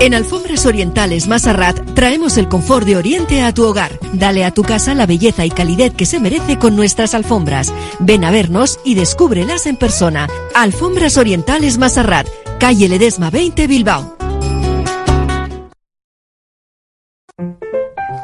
[0.00, 3.98] En Alfombras Orientales Masarrat traemos el confort de Oriente a tu hogar.
[4.12, 7.72] Dale a tu casa la belleza y calidez que se merece con nuestras alfombras.
[8.00, 10.28] Ven a vernos y descúbrelas en persona.
[10.54, 12.26] Alfombras Orientales Masarrat,
[12.58, 14.16] calle Ledesma 20 Bilbao.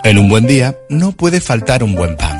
[0.03, 2.40] En un buen día no puede faltar un buen pan.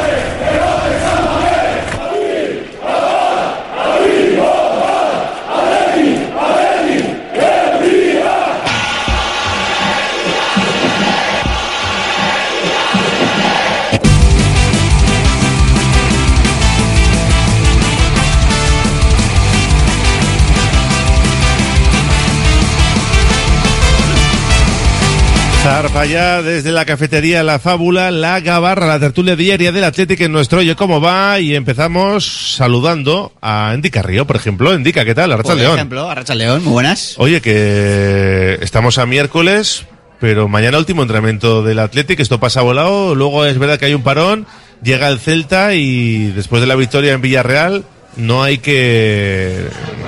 [25.71, 30.33] Zarpa ya desde la cafetería La Fábula, la Gabarra, la tertulia diaria del Atlético en
[30.33, 34.73] nuestro Oye Cómo Va y empezamos saludando a Endica Río, por ejemplo.
[34.73, 35.31] Endica, ¿qué tal?
[35.31, 35.75] Arracha Por León.
[35.75, 37.15] ejemplo, Arracha León, muy buenas.
[37.19, 39.85] Oye, que estamos a miércoles,
[40.19, 44.03] pero mañana último entrenamiento del Atlético, esto pasa volado, luego es verdad que hay un
[44.03, 44.47] parón,
[44.83, 47.85] llega el Celta y después de la victoria en Villarreal
[48.17, 49.67] no hay que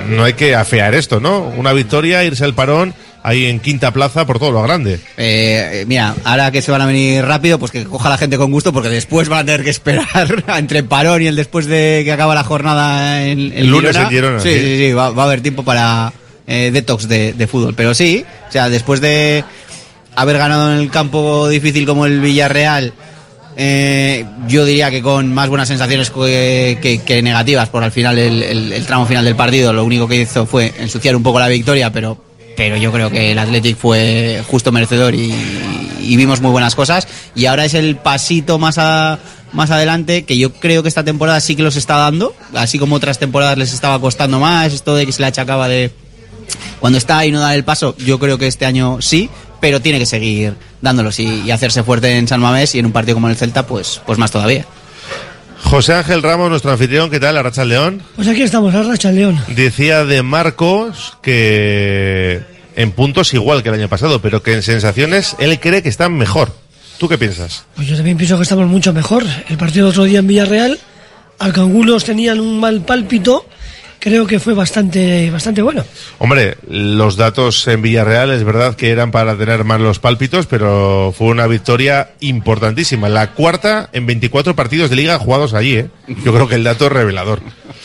[0.09, 1.39] no hay que afear esto, ¿no?
[1.39, 2.93] Una victoria, irse al parón
[3.23, 4.95] ahí en quinta plaza por todo lo grande.
[5.17, 8.37] Eh, eh, mira, ahora que se van a venir rápido, pues que coja la gente
[8.37, 11.65] con gusto, porque después van a tener que esperar entre el parón y el después
[11.65, 14.59] de que acaba la jornada en, en El lunes en Girona, Sí, sí.
[14.59, 16.11] sí, sí, va, va a haber tiempo para
[16.47, 17.73] eh, detox de, de fútbol.
[17.75, 19.43] Pero sí, o sea, después de
[20.15, 22.93] haber ganado en el campo difícil como el Villarreal,
[23.55, 28.17] eh, yo diría que con más buenas sensaciones que, que- que negativas, por al final
[28.17, 31.39] el, el- el tramo final del partido, lo único que hizo fue ensuciar un poco
[31.39, 32.17] la victoria, pero,
[32.55, 35.33] pero yo creo que el Athletic fue justo merecedor y,
[36.01, 37.07] y vimos muy buenas cosas.
[37.35, 39.19] Y ahora es el pasito más, a-
[39.53, 42.95] más adelante que yo creo que esta temporada sí que los está dando, así como
[42.95, 45.91] otras temporadas les estaba costando más, esto de que se le achacaba de
[46.79, 49.29] cuando está ahí no da el paso, yo creo que este año sí,
[49.61, 52.91] pero tiene que seguir dándolos y, y hacerse fuerte en San Mamés y en un
[52.91, 54.65] partido como el Celta, pues, pues más todavía.
[55.63, 57.37] José Ángel Ramos, nuestro anfitrión, ¿qué tal?
[57.37, 58.01] Arracha León.
[58.15, 59.39] Pues aquí estamos, Arracha León.
[59.55, 62.41] Decía de Marcos que
[62.75, 66.13] en puntos igual que el año pasado, pero que en sensaciones él cree que están
[66.13, 66.53] mejor.
[66.97, 67.65] ¿Tú qué piensas?
[67.75, 69.23] Pues yo también pienso que estamos mucho mejor.
[69.49, 70.79] El partido de otro día en Villarreal,
[71.39, 73.45] aunque algunos tenían un mal pálpito,
[74.03, 75.85] creo que fue bastante, bastante bueno.
[76.19, 81.13] Hombre, los datos en Villarreal es verdad que eran para tener más los pálpitos, pero
[81.17, 83.07] fue una victoria importantísima.
[83.07, 85.87] La cuarta en 24 partidos de liga jugados allí, ¿eh?
[86.25, 87.39] Yo creo que el dato es revelador.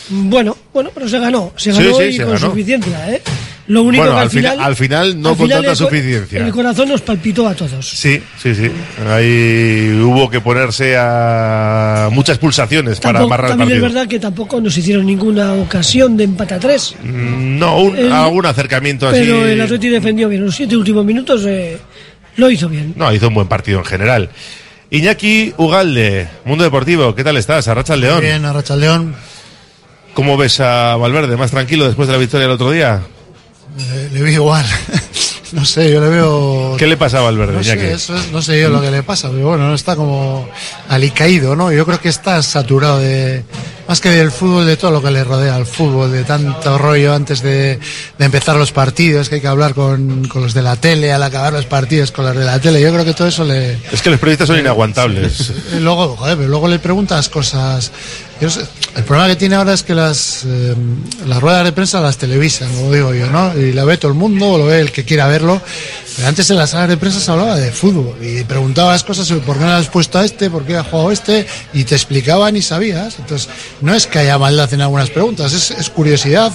[0.08, 2.46] Bueno, bueno, pero se ganó, se Sí, ganó sí, y se con ganó.
[2.48, 3.22] suficiencia, ¿eh?
[3.68, 5.70] Lo único Bueno, que al, al fina- final, al final no al con final tanta
[5.72, 6.46] el suficiencia.
[6.46, 7.86] El corazón nos palpitó a todos.
[7.88, 8.70] Sí, sí, sí.
[9.06, 13.94] Ahí hubo que ponerse a muchas pulsaciones para Tampoco- amarrar el también es partido.
[14.00, 16.94] verdad que tampoco nos hicieron ninguna ocasión de empate a tres.
[17.02, 19.20] Mm, No, un- El- algún acercamiento así.
[19.20, 20.44] Pero el Atleti defendió bien.
[20.46, 21.76] Los siete últimos minutos eh,
[22.36, 22.94] lo hizo bien.
[22.96, 24.30] No, hizo un buen partido en general.
[24.90, 27.68] Iñaki Ugalde, Mundo Deportivo, ¿qué tal estás?
[27.68, 28.20] Arracha el León.
[28.22, 29.14] Bien, Arracha León.
[30.14, 31.36] ¿Cómo ves a Valverde?
[31.36, 33.02] ¿Más tranquilo después de la victoria del otro día?
[33.78, 34.64] Le, le vi igual.
[35.52, 36.76] no sé, yo le veo.
[36.78, 39.02] ¿Qué le pasa a Valverde, No sé, eso es- no sé yo lo que le
[39.02, 40.48] pasa, pero bueno, está como
[40.88, 41.70] alicaído, ¿no?
[41.72, 43.44] Yo creo que está saturado de,
[43.88, 47.14] más que del fútbol, de todo lo que le rodea al fútbol, de tanto rollo
[47.14, 47.78] antes de,
[48.18, 51.22] de empezar los partidos, que hay que hablar con, con los de la tele, al
[51.22, 52.82] acabar los partidos con los de la tele.
[52.82, 55.52] Yo creo que todo eso le, Es que los periodistas son inaguantables.
[55.74, 57.90] y luego, joder, pero luego le preguntas cosas
[58.40, 58.60] Yo no sé,
[58.94, 60.74] el problema que tiene ahora es que las, eh,
[61.26, 63.56] las ruedas de prensa las televisan, lo digo yo, ¿no?
[63.58, 65.60] Y la ve todo el mundo, o lo ve el que quiera verlo.
[66.16, 69.42] Pero antes en las salas de prensa se hablaba de fútbol y preguntabas cosas sobre
[69.42, 72.56] por qué no has puesto a este, por qué ha jugado este, y te explicaban
[72.56, 73.20] y sabías.
[73.20, 73.48] Entonces,
[73.80, 76.52] no es que haya maldad en algunas preguntas, es, curiosidad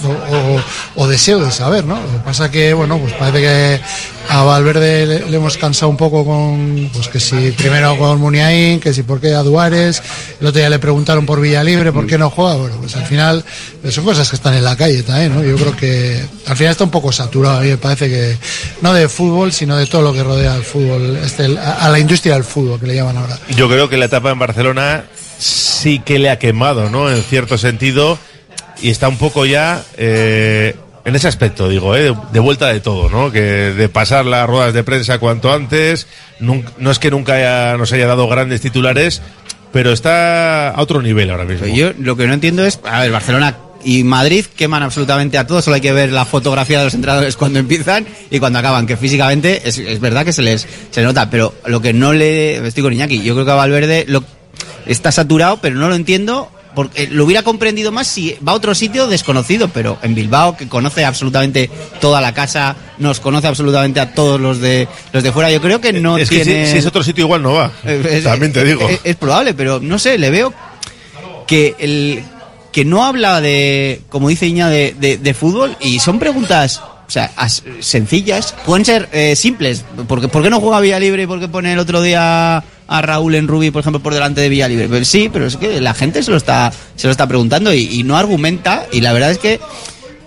[0.96, 1.96] o, deseo de saber, ¿no?
[1.96, 3.80] Lo que pasa que, bueno, pues parece que
[4.28, 8.94] a Valverde le, hemos cansado un poco con, pues que si primero con Muniain, que
[8.94, 10.02] si por qué a Duárez,
[10.40, 13.44] el otro día le preguntaron por Villalibre, por qué no juega, bueno, pues al final
[13.82, 15.44] eh, son cosas que están en la calle también, ¿no?
[15.44, 18.38] Yo creo que al final está un poco saturado, a mí me parece que
[18.80, 22.34] no de fútbol, sino de todo lo que rodea al fútbol, este, a la industria
[22.34, 23.38] del fútbol, que le llaman ahora.
[23.56, 25.04] Yo creo que la etapa en Barcelona
[25.38, 27.10] sí que le ha quemado, ¿no?
[27.10, 28.18] En cierto sentido.
[28.82, 30.74] Y está un poco ya eh,
[31.04, 32.14] en ese aspecto, digo, ¿eh?
[32.32, 33.30] de, vuelta de todo, ¿no?
[33.30, 36.06] Que de pasar las ruedas de prensa cuanto antes.
[36.40, 39.22] no es que nunca nos haya dado grandes titulares,
[39.72, 41.66] pero está a otro nivel ahora mismo.
[41.66, 45.64] Yo lo que no entiendo es, a ver, Barcelona y Madrid queman absolutamente a todos,
[45.64, 48.96] solo hay que ver la fotografía de los entrenadores cuando empiezan y cuando acaban, que
[48.96, 52.92] físicamente es, verdad que se les se nota, pero lo que no le estoy con
[52.92, 54.24] Iñaki, yo creo que a Valverde lo,
[54.86, 58.74] está saturado, pero no lo entiendo porque lo hubiera comprendido más si va a otro
[58.74, 61.70] sitio desconocido, pero en Bilbao que conoce absolutamente
[62.00, 65.80] toda la casa, nos conoce absolutamente a todos los de los de fuera, yo creo
[65.80, 67.70] que no es que tiene si, si es otro sitio igual no va.
[67.84, 68.88] es- También te digo.
[68.88, 70.52] Es, es probable, pero no sé, le veo
[71.46, 72.24] que el
[72.72, 77.10] que no habla de, como dice Iña, de, de- de fútbol y son preguntas, o
[77.10, 79.84] sea, as- sencillas, pueden ser eh, simples.
[80.08, 83.34] Porque, ¿Por qué no juega Villalibre y por qué pone el otro día a Raúl
[83.34, 84.88] en Rubí, por ejemplo, por delante de Villalibre?
[84.88, 87.82] Pero sí, pero es que la gente se lo está, se lo está preguntando y,
[87.84, 89.60] y no argumenta y la verdad es que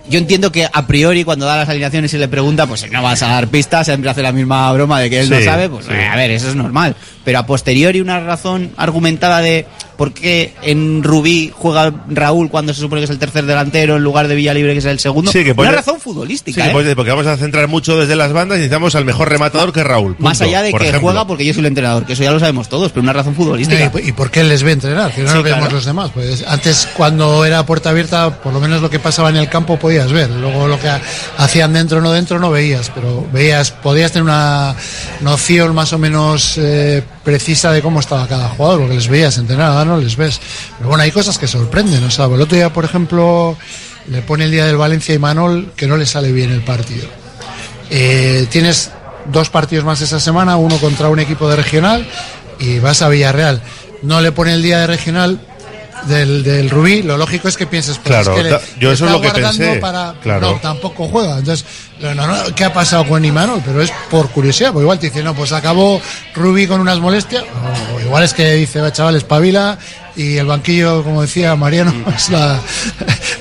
[0.08, 3.22] yo entiendo que a priori cuando da las alineaciones y le pregunta, pues no vas
[3.22, 5.92] a dar pistas, siempre hace la misma broma de que él no sabe, pues sí.
[5.92, 6.96] eh, a ver, eso es normal.
[7.24, 9.66] Pero a posteriori una razón argumentada de
[9.98, 14.02] por qué en Rubí juega Raúl cuando se supone que es el tercer delantero en
[14.02, 15.30] lugar de Villalibre que es el segundo.
[15.30, 16.94] Sí, que Una razón futbolística, Sí, ¿eh?
[16.96, 19.86] porque vamos a centrar mucho desde las bandas y necesitamos al mejor rematador que es
[19.86, 20.16] Raúl.
[20.20, 21.00] Más allá de que ejemplo.
[21.00, 23.34] juega porque yo soy el entrenador, que eso ya lo sabemos todos, pero una razón
[23.34, 23.90] futbolística.
[24.02, 25.12] ¿Y, y por qué les ve entrenar?
[25.12, 25.74] Que no Sí, lo vemos claro.
[25.74, 26.10] los demás.
[26.14, 29.78] Pues antes, cuando era puerta abierta, por lo menos lo que pasaba en el campo
[29.78, 30.30] podías ver.
[30.30, 31.00] Luego lo que ha-
[31.38, 34.76] hacían dentro o no dentro no veías, pero veías, podías tener una
[35.22, 39.86] noción más o menos eh, precisa de cómo estaba cada jugador, porque les veías entrenar,
[39.86, 40.40] no les ves.
[40.78, 42.02] Pero bueno, hay cosas que sorprenden.
[42.04, 43.54] O sea, el otro día, por ejemplo,
[44.10, 47.06] le pone el día del Valencia y Manol que no le sale bien el partido.
[47.90, 48.92] Eh, tienes
[49.30, 52.08] dos partidos más esa semana, uno contra un equipo de regional
[52.60, 53.60] y vas a Villarreal.
[54.00, 55.38] No le pone el día de regional
[56.06, 59.06] del, del Rubí, lo lógico es que pienses, pues Claro, es que le- yo eso
[59.06, 60.52] es lo que pensé, Para, claro.
[60.52, 61.38] No, tampoco juega.
[61.38, 61.64] Entonces,
[62.00, 63.62] lo normal- ¿qué ha pasado con Imanol?
[63.64, 66.00] Pero es por curiosidad, porque igual te dice, no, pues acabó
[66.34, 67.44] Rubí con unas molestias,
[67.96, 69.78] o, igual es que dice, va chaval, espabila,
[70.16, 72.58] y el banquillo, como decía Mariano, es la,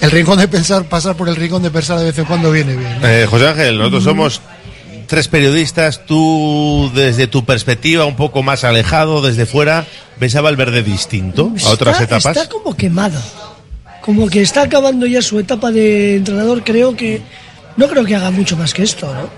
[0.01, 2.76] el rincón de pensar, pasar por el rincón de pensar de vez en cuando viene
[2.76, 3.01] bien.
[3.01, 3.08] ¿no?
[3.08, 4.41] Eh, José Ángel, nosotros somos
[5.08, 6.05] tres periodistas.
[6.05, 9.86] Tú, desde tu perspectiva, un poco más alejado, desde fuera,
[10.20, 12.38] ¿ves a Valverde distinto a otras está, etapas?
[12.38, 13.20] está como quemado.
[14.01, 16.64] Como que está acabando ya su etapa de entrenador.
[16.64, 17.22] Creo que.
[17.76, 19.30] No creo que haga mucho más que esto, ¿no?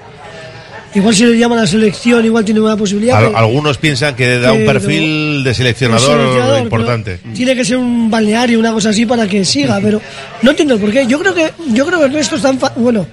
[0.96, 3.18] Igual si le llaman a la selección, igual tiene una posibilidad.
[3.24, 7.20] Al- algunos piensan que da un perfil de seleccionador, importante.
[7.36, 10.02] Tiene que ser un balneario, una cosa así para que siga, pero
[10.42, 11.06] no entiendo el por qué.
[11.06, 13.06] Yo creo que, yo creo que Ernesto está enfa- bueno,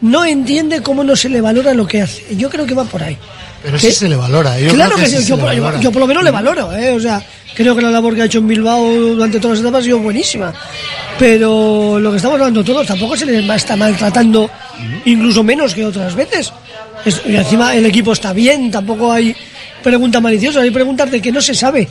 [0.00, 2.24] no entiende cómo no se le valora lo que hace.
[2.36, 3.16] Yo creo que va por ahí.
[3.62, 4.58] Pero Que- sí se le valora.
[4.60, 5.80] Yo claro creo que, sí yo, por- yo- valora.
[5.82, 6.92] yo por lo menos le valoro, ¿eh?
[6.92, 7.20] o sea,
[7.54, 9.98] creo que la labor que ha hecho en Bilbao durante todas las etapas ha sido
[9.98, 10.52] buenísima.
[11.18, 14.48] Pero lo que estamos hablando todos, tampoco se le está maltratando,
[15.04, 16.52] incluso menos que otras veces.
[17.04, 19.34] Es- y encima el equipo está bien, tampoco hay
[19.82, 21.88] preguntas maliciosas, hay preguntas de que no se sabe.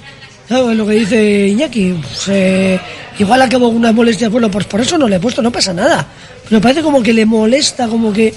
[0.48, 1.93] ¿Sabes lo que dice Iñaki?
[2.02, 2.80] Pues, eh,
[3.20, 5.74] igual acabo con unas molestias, bueno, pues por eso no le he puesto, no pasa
[5.74, 6.08] nada.
[6.43, 8.34] Pero me parece como que le molesta, como que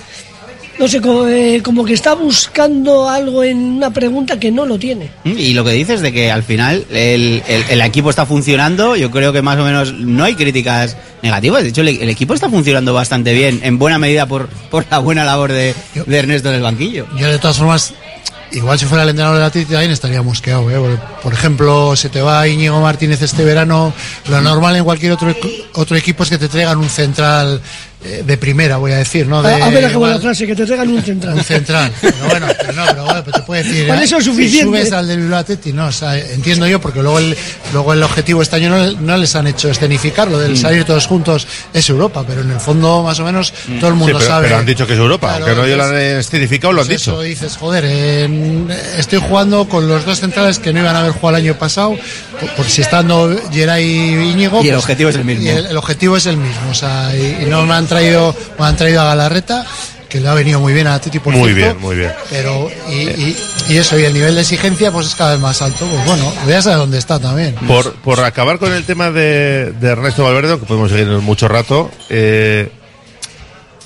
[0.78, 4.78] no sé, como, eh, como que está buscando algo en una pregunta que no lo
[4.78, 5.10] tiene.
[5.24, 8.96] Mm, Y lo que dices de que al final el, el- el equipo está funcionando,
[8.96, 11.62] yo creo que más o menos no hay críticas negativas.
[11.64, 14.98] De hecho, el, el equipo está funcionando bastante bien, en buena medida por, por la
[15.00, 15.74] buena labor de,
[16.06, 17.06] de Ernesto en el banquillo.
[17.18, 17.92] Yo de todas formas,
[18.52, 20.70] igual si fuera el entrenador de la Titi también estaría mosqueado.
[20.70, 20.98] ¿eh?
[21.22, 23.92] Por ejemplo, se te va Íñigo Martínez este verano,
[24.28, 25.34] lo normal en cualquier otro,
[25.74, 27.60] otro equipo es que te traigan un central
[28.02, 29.40] eh, de primera, voy a decir, ¿no?
[29.40, 31.34] A, De, a ver, acabo igual- la frase, que te traigan un central.
[31.34, 31.92] un central.
[32.00, 33.86] Pero bueno, pero no, pero bueno, pero te puede decir.
[33.86, 34.04] Con ¿eh?
[34.04, 34.64] eso es Si suficiente.
[34.64, 35.44] subes al del Bilbao
[35.74, 37.36] no, o sea, entiendo yo, porque luego el,
[37.72, 40.56] luego el objetivo este año no, no les han hecho escenificar, lo del Mm.
[40.56, 44.14] salir todos juntos es Europa, pero en el fondo, más o menos, todo el mundo
[44.18, 44.46] Sí, pero, sabe.
[44.48, 46.86] pero han dicho que es Europa, Claro, aunque no lo entonces- han escenificado, lo han
[46.86, 47.12] Pues dicho.
[47.12, 51.12] Eso dices, joder, en- estoy jugando con los dos centrales que no iban a haber
[51.12, 51.96] jugado el año pasado,
[52.40, 54.62] por, por si estando Geray y Íñigo.
[54.62, 55.44] Y el pues, objetivo es el mismo.
[55.44, 58.34] y el, el objetivo es el mismo, o sea, y, y no me han traído,
[58.58, 59.66] han traído a Galarreta,
[60.08, 62.10] que le ha venido muy bien a Titi por Muy cierto, bien, muy bien.
[62.30, 63.36] Pero, y, y-
[63.68, 65.86] y eso, y el nivel de exigencia, pues es cada vez más alto.
[65.86, 67.54] Pues bueno, voy a saber dónde está también.
[67.68, 71.90] Por, por acabar con el tema de, de Ernesto Valverde, que podemos seguir mucho rato,
[72.08, 72.72] eh,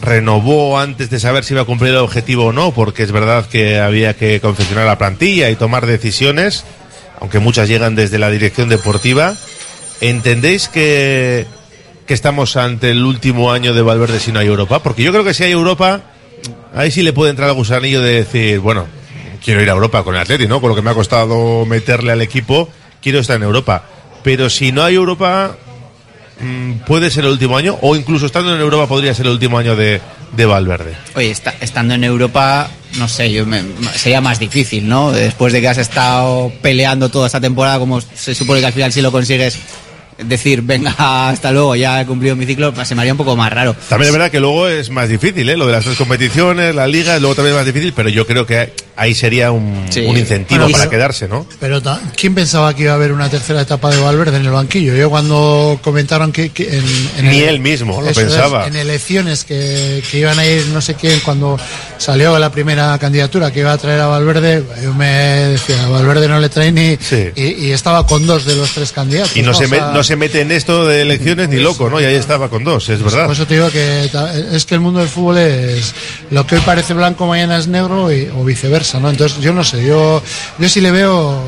[0.01, 3.47] renovó antes de saber si iba a cumplir el objetivo o no, porque es verdad
[3.47, 6.65] que había que confeccionar la plantilla y tomar decisiones,
[7.21, 9.35] aunque muchas llegan desde la dirección deportiva.
[10.01, 11.47] ¿Entendéis que,
[12.07, 14.83] que estamos ante el último año de Valverde si no hay Europa?
[14.83, 16.03] Porque yo creo que si hay Europa,
[16.75, 18.87] ahí sí le puede entrar el gusanillo de decir, bueno,
[19.45, 20.61] quiero ir a Europa con el Atleti, ¿no?
[20.61, 22.69] Con lo que me ha costado meterle al equipo,
[23.03, 23.85] quiero estar en Europa.
[24.23, 25.57] Pero si no hay Europa,
[26.41, 29.59] mm, puede ser el último año, o incluso estando en Europa podría ser el último
[29.59, 30.01] año de,
[30.37, 30.95] de Valverde.
[31.15, 31.31] Oye,
[31.61, 33.63] estando en Europa, no sé, yo me-
[33.95, 35.13] sería más difícil, ¿no?
[35.13, 38.93] Después de que has estado peleando toda esta temporada, como se supone que al final
[38.93, 39.59] si lo consigues
[40.19, 43.37] decir, venga, hasta luego, ya he cumplido mi ciclo, pues se me haría un poco
[43.37, 43.75] más raro.
[43.89, 45.57] También es verdad que luego es más difícil, ¿eh?
[45.57, 48.47] Lo de las tres competiciones, la liga, luego también es más difícil, pero yo creo
[48.47, 50.01] que ahí sería un, Sí.
[50.01, 51.47] un incentivo Bueno, para pero- quedarse, ¿no?
[51.59, 51.83] Pero
[52.17, 54.95] ¿quién pensaba que iba a haber una tercera etapa de Valverde en el banquillo?
[54.95, 56.85] Yo cuando comentaron que, que en,
[57.19, 58.67] en Ni él mismo lo pensaba.
[58.69, 61.59] en elecciones que, que iban a ir no sé quién cuando
[61.99, 66.29] salió la primera candidatura que iba a traer a Valverde, yo me decía, a Valverde
[66.29, 66.97] no le trae ni...
[67.35, 69.37] Y, y estaba con dos de los tres candidatos.
[69.37, 71.89] Y no, se, O me- sea, no se mete en esto de elecciones ni loco,
[71.91, 72.01] ¿no?
[72.01, 73.25] Y ahí estaba con dos, es verdad.
[73.25, 74.11] Por eso te digo que
[74.53, 75.95] es que el mundo del fútbol es
[76.31, 79.11] lo que hoy parece blanco mañana es negro y- o viceversa, ¿no?
[79.11, 80.23] Entonces yo no sé, yo
[80.59, 81.43] yo sí le veo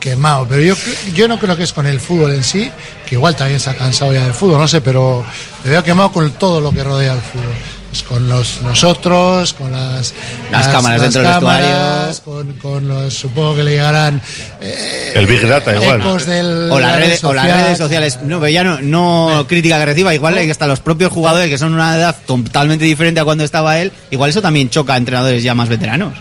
[0.00, 0.74] quemado, pero yo
[1.14, 2.70] yo no creo que es con el fútbol en sí,
[3.06, 5.24] que igual también se ha cansado ya del fútbol, no sé, pero
[5.64, 7.54] le veo quemado con todo lo que rodea al fútbol.
[7.96, 10.12] Pues con los nosotros, con las,
[10.50, 14.20] Las cámaras dentro del cámaras, con, con los, supongo que le llegarán
[14.60, 16.02] eh, El Big Data igual.
[16.26, 17.64] del, O las, la red redes, o las social.
[17.64, 18.18] redes sociales.
[18.22, 20.14] No, pero ya no, no crítica que reciba.
[20.14, 23.78] Igual que hasta los propios jugadores, que son una edad totalmente diferente a cuando estaba
[23.78, 26.12] él, igual eso también choca a entrenadores ya más veteranos.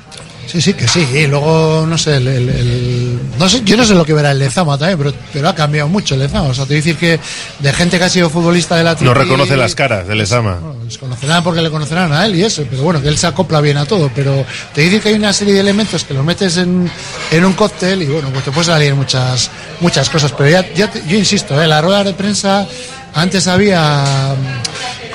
[0.48, 1.00] Sí, sí, que sí.
[1.14, 4.32] Y luego, no sé, el, el- el- no sé, yo no sé lo que verá
[4.32, 6.48] el Lezama también, pero, pero ha cambiado mucho el Lezama.
[6.50, 7.20] O sea, te voy a decir que
[7.60, 10.60] de gente que ha sido futbolista de la No reconoce las caras del Lezama.
[10.86, 13.60] Les conocerán porque le conocerán a él y eso, pero bueno, que él se acopla
[13.60, 14.10] bien a todo.
[14.14, 14.34] Pero
[14.74, 16.90] te voy a decir que hay una serie de elementos que los metes en,
[17.32, 19.50] en un cóctel y bueno, pues te puede salir muchas,
[19.82, 20.32] muchas cosas.
[20.32, 21.68] Pero ya, ya te- yo insisto, ¿eh?
[21.68, 22.68] la rueda de prensa
[23.16, 24.36] antes había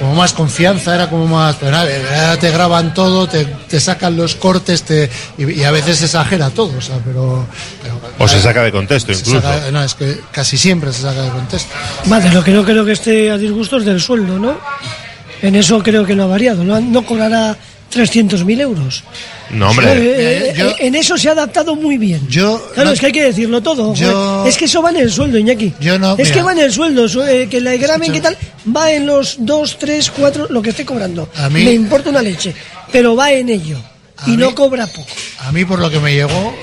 [0.01, 1.55] como más confianza, era como más.
[1.57, 1.89] Pero nada,
[2.23, 6.07] ahora te graban todo, te, te sacan los cortes te, y, y a veces se
[6.07, 7.47] exagera todo, o sea, pero.
[7.83, 9.41] pero- O se saca de contexto incluso.
[9.41, 11.73] saca- no, es que casi siempre se saca de contexto.
[12.07, 14.59] Vale, lo que no creo que esté a disgusto es del sueldo, ¿no?
[15.43, 17.57] En eso creo que no ha variado, no, no cobrará
[17.93, 19.03] 300.000 euros.
[19.51, 19.87] No, hombre.
[19.93, 22.27] Eh, eh, en eso se ha adaptado muy bien.
[22.29, 23.95] Yo, claro, no- es que hay que decirlo todo.
[23.95, 24.45] Yo-.
[24.47, 25.75] Es que eso va en el sueldo, Iñaki.
[25.81, 26.33] Yo no, es mira.
[26.33, 28.37] que va en el sueldo, su- eh, que la graben, que tal,
[28.75, 31.29] va en los 2, 3, 4, lo que esté cobrando.
[31.37, 32.55] A mí- Me importa una leche,
[32.93, 33.79] pero va en ello.
[34.27, 35.09] Y no cobra poco.
[35.41, 36.55] A mí, por lo que me llegó,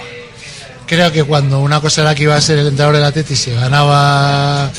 [0.85, 3.51] creo que cuando una cosa era que iba a ser el entrenador del Atleti, si
[3.51, 4.71] ganaba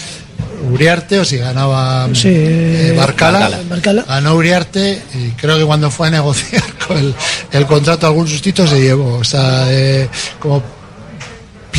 [0.73, 4.05] Uriarte o si ganaba Sí, eh, Barcala, Barcala.
[4.07, 7.15] ganó Uriarte y creo que cuando fue a negociar con el,
[7.53, 9.15] el contrato algún sustito se llevó.
[9.19, 10.63] O sea, eh, como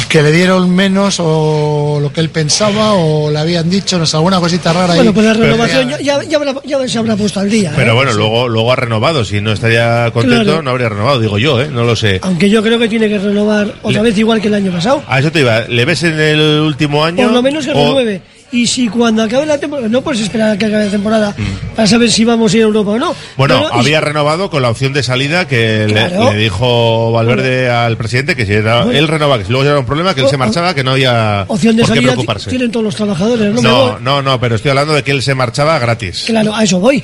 [0.07, 4.17] que le dieron menos o lo que él pensaba o le habían dicho, no sé,
[4.17, 4.95] alguna cosita rara.
[4.95, 7.73] Bueno, pues la renovación ya, ya, ya habrá- ya se habrá puesto al día.
[7.75, 7.95] Pero ¿eh?
[7.95, 9.23] bueno, luego, luego ha renovado.
[9.23, 10.61] Si no estaría contento, Claro.
[10.63, 11.67] no habría renovado, digo yo, ¿eh?
[11.71, 12.19] No lo sé.
[12.23, 15.03] Aunque yo creo que tiene que renovar otra Le- vez igual que el año pasado.
[15.07, 15.59] A eso te iba.
[15.67, 17.23] ¿Le ves en el último año?
[17.25, 18.21] Por lo menos que o- renueve.
[18.51, 21.35] Y si cuando acabe la temporada, no puedes esperar a que acabe la temporada
[21.75, 23.11] para saber si vamos a ir a Europa o no.
[23.11, 23.15] Mm.
[23.37, 26.31] Bueno, Pero- había renovado con la opción de salida que le- Claro.
[26.33, 28.97] le, dijo Valverde al presidente que si era, Bueno.
[28.97, 30.91] él renovaba, que si luego era un problema, que él O- se marchaba, que no
[30.91, 32.49] había opción de por qué salida preocuparse.
[32.49, 33.61] tienen todos los trabajadores, ¿no?
[33.61, 36.23] No, no, no, pero estoy hablando de que él se marchaba gratis.
[36.25, 37.03] Claro, a eso voy.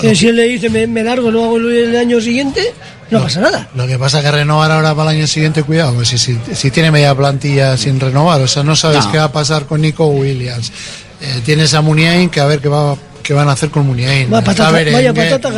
[0.00, 2.62] Que si él le dice me, me largo, no hago el año siguiente,
[3.10, 3.68] no pasa nada.
[3.74, 6.38] Lo que pasa es que renovar ahora para el año siguiente, cuidado, pues si, si,
[6.54, 9.12] si tiene media plantilla sin renovar, o sea, no sabes No.
[9.12, 10.72] qué va a pasar con Nico Williams.
[11.20, 14.32] Eh, tienes a Muniain, que a ver qué va qué van a hacer con Muniain.
[14.32, 15.10] Va, patata- ver, vaya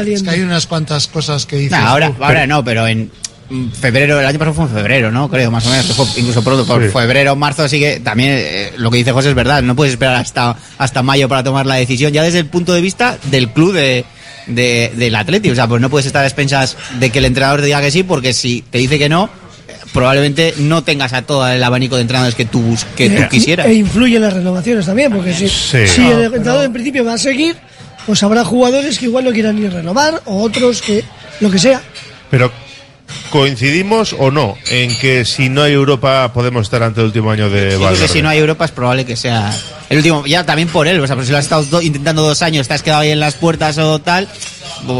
[0.04, 1.72] es que hay unas cuantas cosas que dices.
[1.78, 3.10] Nah, ahora, "Uf, ahora no, pero en
[3.78, 5.28] febrero, el año pasado fue en febrero, ¿no?
[5.28, 6.88] Creo, más o menos, que fue incluso pronto, por Sí.
[6.90, 10.16] febrero, marzo, así que también eh, lo que dice José es verdad, no puedes esperar
[10.16, 13.72] hasta, hasta mayo para tomar la decisión, ya desde el punto de vista del club
[13.74, 14.04] de,
[14.46, 15.50] de, del Atleti.
[15.50, 17.90] O sea, pues no puedes estar a expensas de que el entrenador te diga que
[17.90, 19.28] sí, porque si te dice que no,
[19.92, 23.66] probablemente no tengas a todo el abanico de entrenadores que tú, que tú Eh, quisieras.
[23.66, 25.86] E influyen las renovaciones también, porque si, Sí.
[25.86, 27.56] si el entrenador en principio va a seguir,
[28.06, 31.04] pues habrá jugadores que igual no quieran ni renovar, o otros que
[31.40, 31.80] lo que sea.
[32.30, 32.50] Pero
[33.30, 37.50] coincidimos o no en que si no hay Europa podemos estar ante el último año
[37.50, 39.52] de Yo creo que si no hay Europa es probable que sea
[39.92, 40.26] el último.
[40.26, 42.66] Ya también por él, o sea, pero si lo has estado do- intentando dos años,
[42.68, 44.28] te has quedado ahí en las puertas o tal,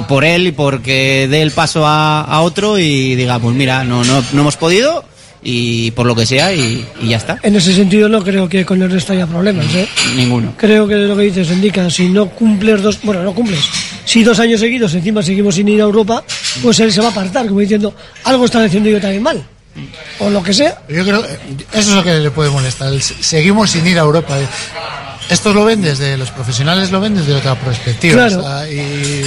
[0.08, 4.04] por él y porque dé el paso a, a otro y diga, pues mira, no,
[4.04, 5.04] no, no hemos podido
[5.44, 7.38] y por lo que sea y, y ya está.
[7.42, 9.88] En ese sentido no creo que con el resto haya problemas, ¿eh?
[10.14, 10.54] Ninguno.
[10.56, 13.58] Creo que lo que dices indica, si no cumples dos, bueno, no cumples,
[14.04, 16.22] si dos años seguidos encima seguimos sin ir a Europa,
[16.62, 17.92] pues él se va a apartar, como diciendo,
[18.24, 19.42] algo están haciendo yo también mal.
[20.18, 20.82] O lo que sea.
[20.88, 21.38] Yo creo eh,
[21.72, 22.92] eso es lo que le puede molestar.
[23.00, 24.36] Seguimos sin ir a Europa.
[25.30, 28.26] Estos lo ven desde los profesionales lo ven desde otra perspectiva.
[28.26, 28.40] Claro.
[28.40, 29.24] o sea, y,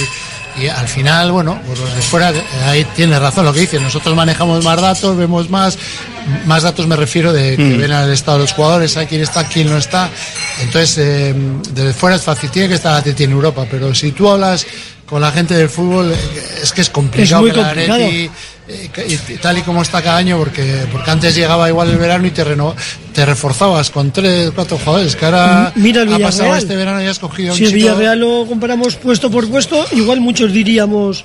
[0.62, 3.80] y al final, bueno, pues los de fuera, eh, ahí tiene razón lo que dice.
[3.80, 5.76] Nosotros manejamos más datos, vemos más,
[6.46, 7.78] más datos me refiero de que Mm.
[7.78, 10.08] ven al estado de los jugadores, sabe quién está, quién no está.
[10.60, 11.34] Entonces, eh,
[11.72, 14.64] desde fuera es fácil, tiene que estar Atleti en Europa, pero si tú hablas
[15.06, 16.16] con la gente del fútbol, eh,
[16.62, 17.98] es que es complicado muy que la complicado.
[19.40, 22.42] Tal y como está cada año, porque, porque antes llegaba igual el verano y te,
[22.44, 22.74] reno-
[23.12, 27.06] te reforzabas con tres, cuatro jugadores, que ahora Mira el ha pasado este verano y
[27.06, 31.24] has cogido Si un el chico- Villarreal lo comparamos puesto por puesto, igual muchos diríamos,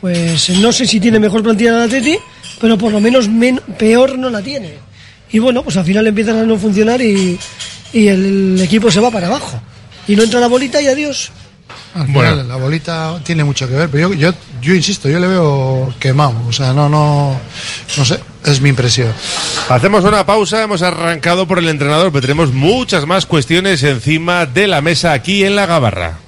[0.00, 2.16] pues no sé si tiene mejor plantilla el Atleti,
[2.60, 4.74] pero por lo menos men- peor no la tiene.
[5.30, 7.38] Y bueno, pues al final empiezan a no funcionar y,
[7.92, 9.60] y el equipo se va para abajo.
[10.06, 11.30] Y no entra la bolita y adiós.
[11.94, 12.42] Al final, Bueno.
[12.44, 16.34] la bolita tiene mucho que ver, pero yo, yo, yo insisto, yo le veo quemado,
[16.48, 17.38] o sea, no, no,
[17.96, 19.12] no sé, es mi impresión.
[19.68, 24.68] Hacemos una pausa, hemos arrancado por el entrenador, pero tenemos muchas más cuestiones encima de
[24.68, 26.18] la mesa aquí en la Gabarra.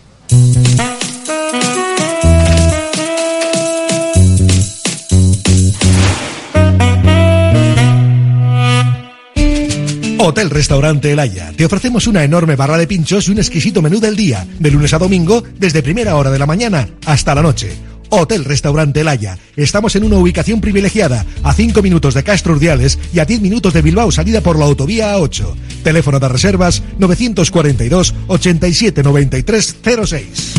[10.22, 11.50] Hotel Restaurante El Haya.
[11.56, 14.92] Te ofrecemos una enorme barra de pinchos y un exquisito menú del día, de lunes
[14.92, 17.72] a domingo, desde primera hora de la mañana hasta la noche.
[18.10, 19.38] Hotel Restaurante El Haya.
[19.56, 23.72] Estamos en una ubicación privilegiada, a 5 minutos de Castro Urdiales y a 10 minutos
[23.72, 25.54] de Bilbao, salida por la autovía A8.
[25.84, 30.54] Teléfono de reservas 942 87 93 06.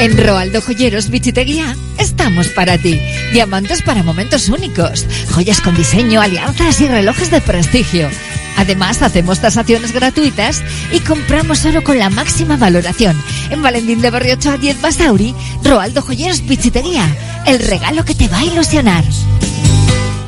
[0.00, 2.98] En Roaldo Joyeros Bichiteguía estamos para ti.
[3.34, 8.08] Diamantes para momentos únicos, joyas con diseño, alianzas y relojes de prestigio.
[8.56, 13.14] Además, hacemos tasaciones gratuitas y compramos solo con la máxima valoración.
[13.50, 17.06] En Valentín de Barriocho a 10 Basauri, Roaldo Joyeros Bichiteguía.
[17.44, 19.04] El regalo que te va a ilusionar.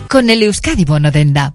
[0.06, 1.54] Con el Euskadi Bono Denda.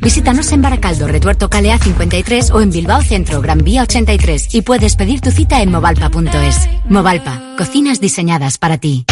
[0.00, 4.96] Visítanos en Baracaldo, Retuerto Calea 53 o en Bilbao Centro, Gran Vía 83 y puedes
[4.96, 6.68] pedir tu cita en movalpa.es.
[6.88, 9.04] Movalpa, cocinas diseñadas para ti.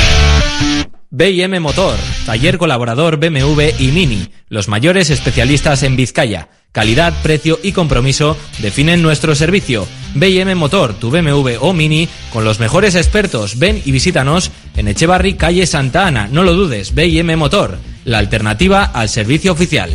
[1.11, 6.49] BM Motor, taller colaborador BMW y Mini, los mayores especialistas en Vizcaya.
[6.73, 9.87] Calidad, precio y compromiso definen nuestro servicio.
[10.15, 13.59] BM Motor, tu BMW o Mini, con los mejores expertos.
[13.59, 16.29] Ven y visítanos en Echevarri, calle Santa Ana.
[16.31, 19.91] No lo dudes, BM Motor, la alternativa al servicio oficial.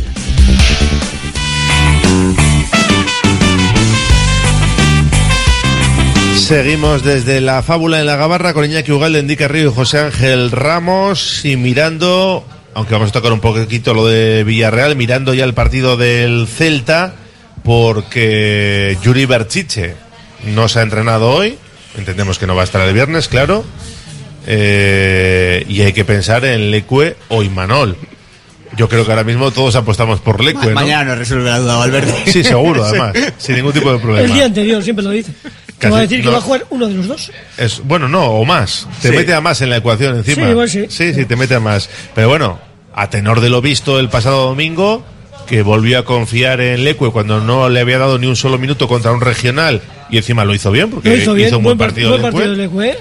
[6.52, 10.50] Seguimos desde la fábula en la Gabarra con Iñaki Ugalde, Endica Río y José Ángel
[10.50, 12.44] Ramos y mirando,
[12.74, 17.14] aunque vamos a tocar un poquito lo de Villarreal, mirando ya el partido del Celta
[17.64, 19.94] porque Yuri Berchiche
[20.54, 21.56] no se ha entrenado hoy,
[21.96, 23.64] entendemos que no va a estar el viernes, claro,
[24.46, 27.96] eh, y hay que pensar en Lecue o Imanol.
[28.76, 30.74] Yo creo que ahora mismo todos apostamos por Lecue, ¿no?
[30.74, 32.14] Mañana nos resuelve la duda, Valverde.
[32.26, 34.26] Sí, seguro, además, sin ningún tipo de problema.
[34.26, 35.32] El día anterior siempre lo dice.
[35.82, 36.32] Te Casi- va a decir que no.
[36.32, 37.32] va a jugar uno de los dos.
[37.58, 38.86] Es, bueno, no, o más.
[39.02, 39.14] Te Sí.
[39.16, 40.44] mete a más en la ecuación encima.
[40.46, 40.86] Sí, igual sí.
[40.88, 41.90] sí, sí, te mete a más.
[42.14, 42.60] Pero bueno,
[42.94, 45.04] a tenor de lo visto el pasado domingo,
[45.48, 48.86] que volvió a confiar en Lecue cuando no le había dado ni un solo minuto
[48.86, 52.10] contra un regional y encima lo hizo bien, porque Lo hizo bien, un buen partido,
[52.10, 52.96] buen partido de Lecue.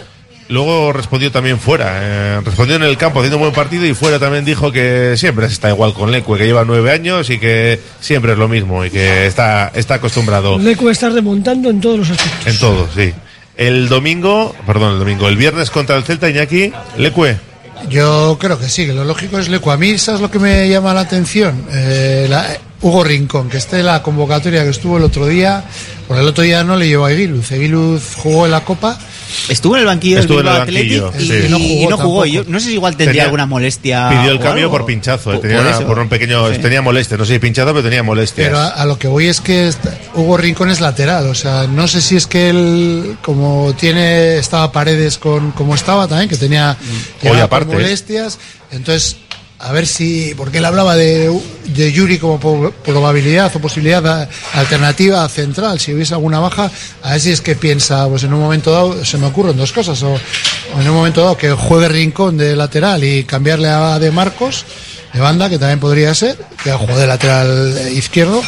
[0.51, 1.91] Luego respondió también fuera.
[2.01, 5.45] eh, respondió en el campo haciendo un buen partido y fuera también dijo que siempre
[5.45, 8.89] está igual con Lecue, que lleva nueve años y que siempre es lo mismo y
[8.89, 10.59] que está, está acostumbrado.
[10.59, 12.47] Lecue está remontando en todos los aspectos.
[12.53, 13.13] En todo, sí.
[13.55, 17.37] El domingo, perdón, el domingo, el viernes contra el Celta, Iñaki, Lecue.
[17.89, 19.71] Yo creo que sí, que lo lógico es Leco.
[19.71, 21.65] A mí, ¿sabes lo que me llama la atención?
[21.71, 22.45] Eh, la-
[22.83, 25.63] Hugo Rincón, que esté en la convocatoria que estuvo el otro día.
[26.07, 27.51] Por el otro día no le llevó a Eguiluz.
[27.51, 28.97] Eguiluz jugó en la Copa.
[29.49, 31.43] Estuvo en el banquillo Estuvo del en el banquillo, Athletic sí.
[31.43, 32.21] y, Y no y jugó no jugó.
[32.21, 32.25] tampoco.
[32.25, 34.09] Yo no sé si igual tendría Tenía- alguna molestia.
[34.09, 34.77] Pidió el cambio algo.
[34.77, 36.01] por pinchazo, eh, Por- tenía, por por, eso.
[36.01, 36.59] un pequeño, Sí.
[36.59, 38.47] tenía molestias, no sé si pinchazo, pero tenía molestias.
[38.47, 41.27] Pero a, a lo que voy es que esta- Hugo Rincón es lateral.
[41.27, 46.07] O sea, no sé si es que él, como tiene, estaba Paredes con como estaba
[46.07, 46.77] también, que tenía
[47.23, 47.75] Hoy aparte, ¿eh?
[47.75, 48.39] molestias.
[48.71, 49.17] Entonces,
[49.62, 51.32] a ver si, porque él hablaba de,
[51.66, 56.72] de Yuri como probabilidad o posibilidad alternativa central, si hubiese alguna baja,
[57.03, 59.72] a ver si es que piensa, pues en un momento dado, se me ocurren dos
[59.72, 60.20] cosas, o,
[60.80, 64.66] en un momento dado que juegue Rincón de lateral y cambiarle a De Marcos,
[65.14, 68.41] de banda, que también podría ser, que juegue de lateral izquierdo,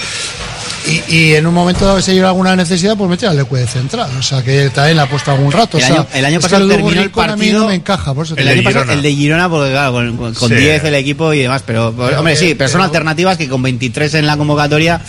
[0.87, 3.67] y, y en un momento dado, si hay alguna necesidad, pues meter al Lecue de
[3.67, 4.09] central.
[4.19, 5.77] O sea, que también la ha puesto algún rato.
[5.77, 7.59] El o sea, año, el año pasado terminó el partido.
[7.61, 10.55] no me encaja, por eso te el pasado, de Girona, porque claro, con, con- Sí.
[10.55, 13.61] 10 el equipo y demás, pero, Pero hombre, sí, pero son pero- alternativas que con
[13.61, 14.99] 23 en la convocatoria,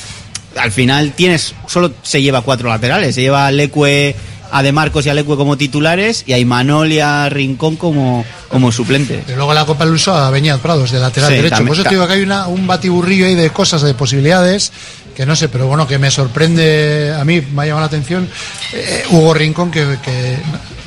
[0.57, 4.15] al final tienes, solo se lleva cuatro laterales, se lleva a Lecue,
[4.57, 8.25] a De Marcos y a Lecue como titulares y a Imanol y a Rincón como,
[8.49, 9.25] como suplente.
[9.29, 11.57] Y luego la Copa el uso a Beñat Prados, de lateral Sí, derecho.
[11.57, 14.71] también- Por eso te digo que hay una, un batiburrillo ahí de cosas, de posibilidades,
[15.17, 18.29] que no sé, pero bueno, que me sorprende, a mí me ha llamado la atención
[18.73, 20.37] eh, Hugo Rincón, que, que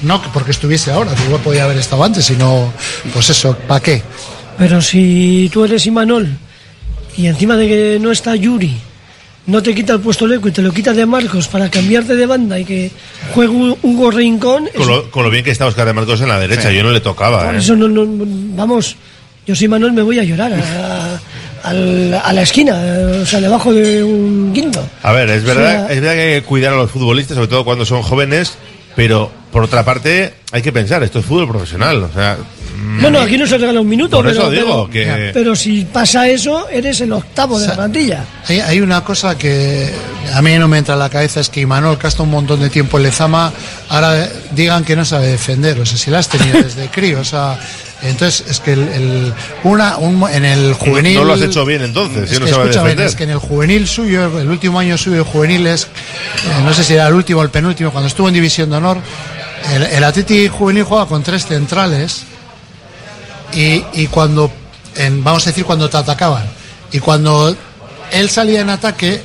[0.04, 2.72] no que porque estuviese ahora, que igual podía haber estado antes, sino,
[3.14, 4.02] pues eso, ¿para qué?
[4.58, 6.30] Pero si tú eres Imanol
[7.18, 8.78] y encima de que no está Yuri,
[9.48, 12.26] no te quita el puesto Leco y te lo quita de Marcos para cambiarte de
[12.26, 12.92] banda y que
[13.34, 16.28] juegue un- Hugo Rincón, Con lo, con lo bien que está Oscar de Marcos en
[16.30, 16.76] la derecha, Sí.
[16.76, 17.46] yo no le tocaba.
[17.46, 17.60] por ¿eh?
[17.60, 18.06] eso no, no-
[18.56, 18.96] vamos,
[19.46, 21.20] yo soy Manuel me voy a llorar a,
[21.70, 22.76] a la, a la esquina,
[23.22, 24.86] o sea, debajo de un guindo.
[25.04, 27.36] A ver, es O verdad, sea- es verdad que hay que cuidar a los futbolistas,
[27.36, 28.58] sobre todo cuando son jóvenes,
[28.96, 32.38] pero por otra parte hay que pensar, esto es fútbol profesional, o sea,
[32.80, 35.56] No, no, aquí no se regala un minuto, Por pero, eso digo pero- que- pero
[35.56, 38.24] si pasa eso, eres el octavo de la plantilla.
[38.48, 39.92] Hay, hay una cosa que
[40.34, 42.70] a mí no me entra en la cabeza, es que Imanol, estado un montón de
[42.70, 43.52] tiempo en Lezama,
[43.90, 47.24] ahora digan que no sabe defender, o sea, si la has tenido desde crío, o
[47.26, 47.60] sea,
[48.04, 51.16] entonces es que el, el- una, un- en el juvenil...
[51.16, 53.30] No lo has hecho bien entonces, Es si no que, sabe escúchame, es que en
[53.32, 57.14] el juvenil suyo, el último año suyo de juveniles, eh, no sé si era el
[57.16, 58.98] último o el penúltimo, cuando estuvo en División de Honor,
[59.74, 62.24] el, el Atleti juvenil juega con tres centrales
[63.54, 64.52] y, y cuando,
[64.96, 66.46] en, vamos a decir, cuando te atacaban
[66.92, 67.56] y cuando
[68.12, 69.22] él salía en ataque,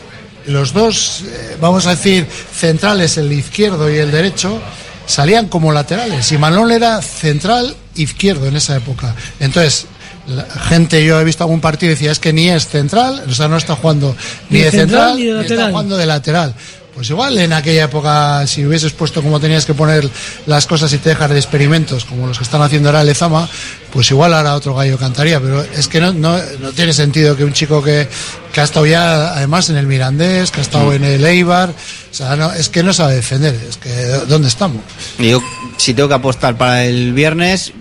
[0.47, 4.61] los dos, eh, vamos a decir, centrales, el izquierdo y el derecho,
[5.07, 6.31] salían como laterales.
[6.33, 9.15] Y Manol era central izquierdo en esa época.
[9.41, 9.87] Entonces,
[10.27, 13.33] la gente, yo he visto algún partido y decía, es que ni es central, o
[13.33, 14.17] sea, no está jugando
[14.51, 15.71] ni, de central, ni de está lateral.
[15.71, 16.55] jugando de lateral.
[16.95, 20.09] Pues igual en aquella época, si hubieses puesto como tenías que poner
[20.47, 23.49] las cosas y te dejas de experimentos, como los que están haciendo ahora Lezama,
[23.93, 25.41] pues igual ahora otro gallo cantaría.
[25.41, 28.07] Pero es que no, no, no tiene sentido que un chico que,
[28.53, 30.95] que ha estado ya, además, en el Mirandés, que ha estado Mm.
[30.95, 33.55] en el Eibar, o sea, no, es que no sabe defender.
[33.69, 33.91] Es que,
[34.29, 34.83] ¿dónde estamos?
[35.19, 35.43] Yo,
[35.79, 37.73] si tengo que apostar para el viernes,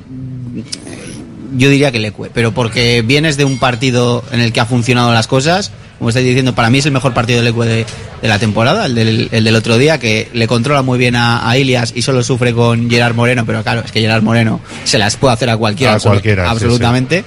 [1.55, 5.13] yo diría que Lecue, pero porque vienes de un partido en el que ha funcionado
[5.13, 7.85] las cosas, como estáis diciendo, para mí es el mejor partido de Lecue de,
[8.23, 11.47] de la temporada, el del, el del otro día, que le controla muy bien a,
[11.47, 14.97] a Ilias y solo sufre con Gerard Moreno, pero claro, es que Gerard Moreno se
[14.97, 17.23] las puede hacer a cualquiera, A cualquiera, sí, absolutamente.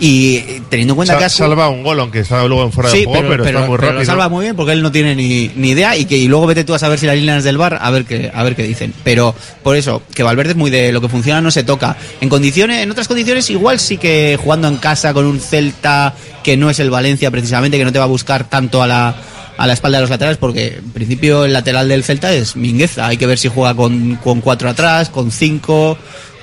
[0.00, 2.90] Y teniendo en cuenta Sa- que has salva un gol, aunque estaba luego en fuera
[2.90, 4.00] Sí, de juego, pero, está muy pero rápido.
[4.00, 6.46] lo salva muy bien porque él no tiene ni, ni idea y que y luego
[6.46, 8.62] vete tú a saber si las líneas del bar a ver qué a ver qué
[8.62, 8.92] dicen.
[9.04, 11.96] Pero por eso que Valverde es muy de lo que funciona no se toca.
[12.20, 16.56] En condiciones en otras condiciones igual sí que jugando en casa con un Celta que
[16.56, 19.14] no es el Valencia precisamente que no te va a buscar tanto a la
[19.58, 23.08] a la espalda de los laterales, porque en principio el lateral del Celta es Mingueza.
[23.08, 25.98] Hay que ver si juega con, con cuatro atrás, con cinco,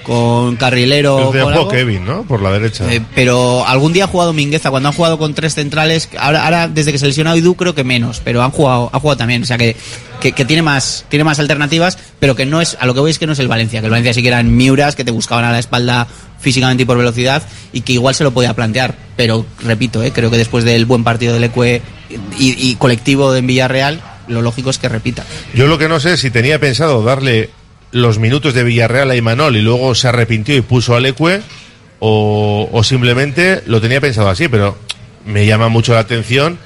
[0.05, 1.31] con carrilero.
[1.31, 1.67] De con.
[1.69, 2.23] Kevin, ¿no?
[2.23, 2.91] Por la derecha.
[2.91, 6.67] Eh, pero algún día ha jugado Mingueza, cuando han jugado con tres centrales, ahora, ahora
[6.67, 9.45] desde que se lesionó Idu creo que menos, pero han jugado, ha jugado también, o
[9.45, 9.75] sea que,
[10.21, 13.11] que, que tiene más, tiene más alternativas, pero que no es, a lo que voy
[13.11, 15.11] es que no es el Valencia, que el Valencia sí que eran miuras, que te
[15.11, 16.07] buscaban a la espalda
[16.39, 17.41] físicamente y por velocidad,
[17.73, 21.03] y que igual se lo podía plantear, pero repito, eh, creo que después del buen
[21.03, 21.81] partido del Ecue
[22.37, 25.25] y, y colectivo en Villarreal, lo lógico es que repita.
[25.55, 27.49] Yo lo que no sé es si tenía pensado darle
[27.91, 31.41] los minutos de Villarreal a Imanol y luego se arrepintió y puso al Ecue
[31.99, 34.77] o, simplemente lo tenía pensado así, pero
[35.25, 36.57] me llama mucho la atención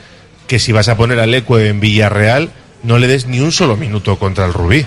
[0.47, 2.49] que si vas a poner al Ecue en Villarreal
[2.83, 4.85] no le des ni un solo minuto contra el Rubí.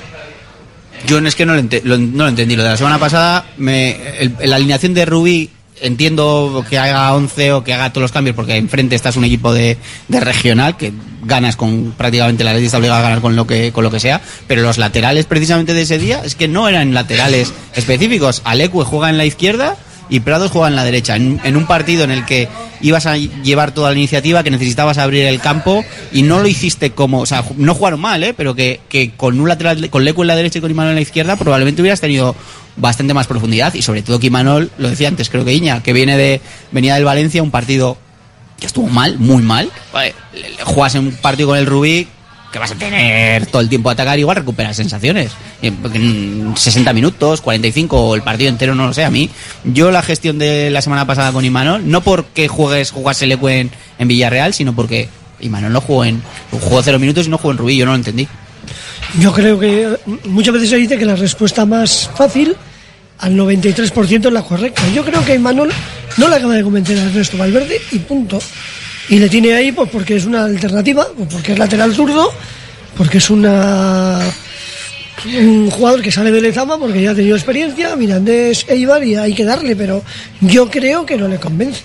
[1.06, 1.62] Yo es que no lo-
[1.98, 2.54] no lo entendí.
[2.56, 5.50] Lo de la semana pasada, me, el- la alineación de Rubí,
[5.82, 9.52] entiendo que haga 11 o que haga todos los cambios, porque enfrente estás un equipo
[9.52, 9.76] de,
[10.08, 10.92] de regional, que
[11.24, 14.00] ganas con prácticamente la ley está obligada a ganar con lo que con lo que
[14.00, 18.42] sea, pero los laterales precisamente de ese día es que no eran laterales específicos.
[18.44, 19.76] Alecue juega en la izquierda
[20.08, 21.16] y Prados juega en la derecha.
[21.16, 22.46] En, un partido en el que
[22.82, 26.90] ibas a llevar toda la iniciativa, que necesitabas abrir el campo y no lo hiciste
[26.90, 27.20] como.
[27.20, 28.34] O sea, no jugaron mal, ¿eh?
[28.34, 30.96] pero que, que con un lateral, con Lecu en la derecha y con Imanol en
[30.96, 32.36] la izquierda, probablemente hubieras tenido
[32.76, 35.92] bastante más profundidad y sobre todo que Imanol, lo decía antes, creo que Iña, que
[35.92, 37.96] viene de venía del Valencia, un partido
[38.58, 39.70] que estuvo mal, muy mal.
[39.92, 40.14] Vale,
[40.64, 42.06] Juegas en un partido con el Rubí
[42.52, 45.32] que vas a tener todo el tiempo a atacar, igual recuperas sensaciones.
[45.62, 49.04] En- en 60 minutos, 45 o el partido entero, no lo sé.
[49.04, 49.30] A mí,
[49.64, 53.70] yo la gestión de la semana pasada con Imanol, no porque juegues, jugase el en,
[53.98, 55.08] en Villarreal, sino porque
[55.40, 57.96] Imanol no jugó en, jugó cero minutos y no jugó en Rubí, yo no lo
[57.96, 58.28] entendí.
[59.20, 62.56] Yo creo que eh, muchas veces se dice que la respuesta más fácil
[63.18, 64.82] al 93% es la correcta.
[64.94, 65.70] Yo creo que Imanol
[66.16, 68.40] no le acaba de convencer al resto Valverde y punto.
[69.08, 72.32] Y le tiene ahí pues porque es una alternativa, pues, porque es lateral zurdo,
[72.96, 74.20] porque es una
[75.36, 79.34] un jugador que sale de Lezama porque ya ha tenido experiencia, Mirandés Eibar y hay
[79.34, 80.02] que darle, pero
[80.40, 81.82] yo creo que no le convence.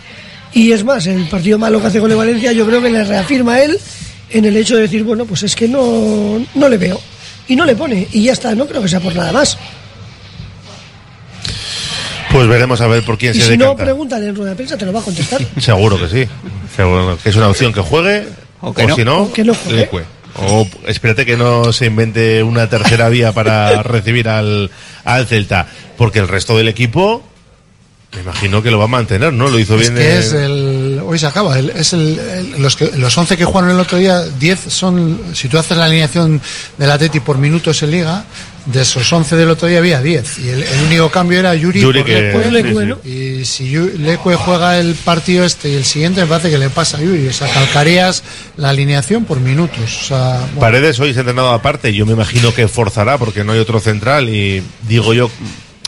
[0.54, 3.04] Y es más, el partido malo que hace con el Valencia yo creo que le
[3.04, 3.78] reafirma a él
[4.32, 7.00] en el hecho de decir, bueno, pues es que no, no le veo.
[7.48, 9.58] Y no le pone, y ya está, no creo que sea por nada más.
[12.32, 13.84] Pues veremos a ver por quién Y se si no, decanta.
[13.86, 15.42] pregúntale en rueda de prensa, te lo va a contestar.
[15.60, 16.30] Seguro que sí.
[16.76, 18.28] Seguro que es una opción que juegue
[18.62, 18.96] o, que no.
[18.96, 19.90] si no, O que no juegue.
[20.40, 24.70] O espérate que no se invente una tercera vía para recibir al,
[25.06, 25.68] al Celta.
[25.98, 27.24] Porque el resto del equipo,
[28.14, 29.50] me imagino que lo va a mantener, ¿no?
[29.50, 29.96] Lo hizo Es bien.
[29.96, 33.46] que es el, hoy se acaba, el- es el, el- los, que, los 11 que
[33.46, 36.42] jugaron el otro día, 10 son, si tú haces la alineación
[36.78, 38.26] del Atleti por minutos en liga,
[38.66, 40.40] de esos 11 del otro día había 10.
[40.40, 42.38] Y el, el único cambio era Yuri, Yuri por que- Leque.
[42.38, 43.00] Por Leque, sí, ¿no?
[43.10, 46.98] Y si Leque juega el partido este y el siguiente, me parece que le pasa
[46.98, 47.28] a Yuri.
[47.30, 48.24] O sea, calcarías
[48.58, 49.80] la alineación por minutos.
[50.02, 51.94] O sea, bueno, Paredes hoy se ha entrenado aparte.
[51.94, 54.28] Yo me imagino que forzará porque no hay otro central.
[54.30, 55.32] Y digo yo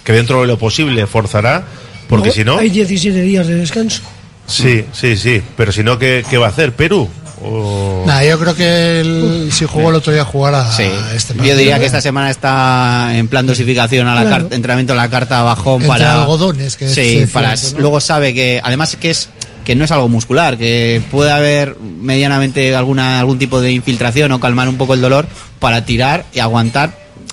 [0.06, 1.66] que dentro de lo posible forzará.
[2.08, 2.58] Porque No, si no.
[2.58, 4.02] Hay 17 días de descanso.
[4.50, 5.42] Sí, sí, sí.
[5.56, 6.74] Pero si no, ¿qué, qué va a hacer?
[6.74, 7.08] ¿Perú?
[7.42, 8.04] O...
[8.06, 10.84] nada, yo creo que el- si jugó el otro día jugará Sí.
[11.16, 14.44] este Yo diría que esta semana está en plan dosificación a la Claro.
[14.44, 18.60] carta, entrenamiento a la carta bajón Entre para algodones, que sí, para luego sabe que
[18.62, 19.30] además que es
[19.64, 24.40] que no es algo muscular, que puede haber medianamente alguna algún tipo de infiltración o
[24.42, 25.26] calmar un poco el dolor
[25.60, 26.92] para tirar y aguantar.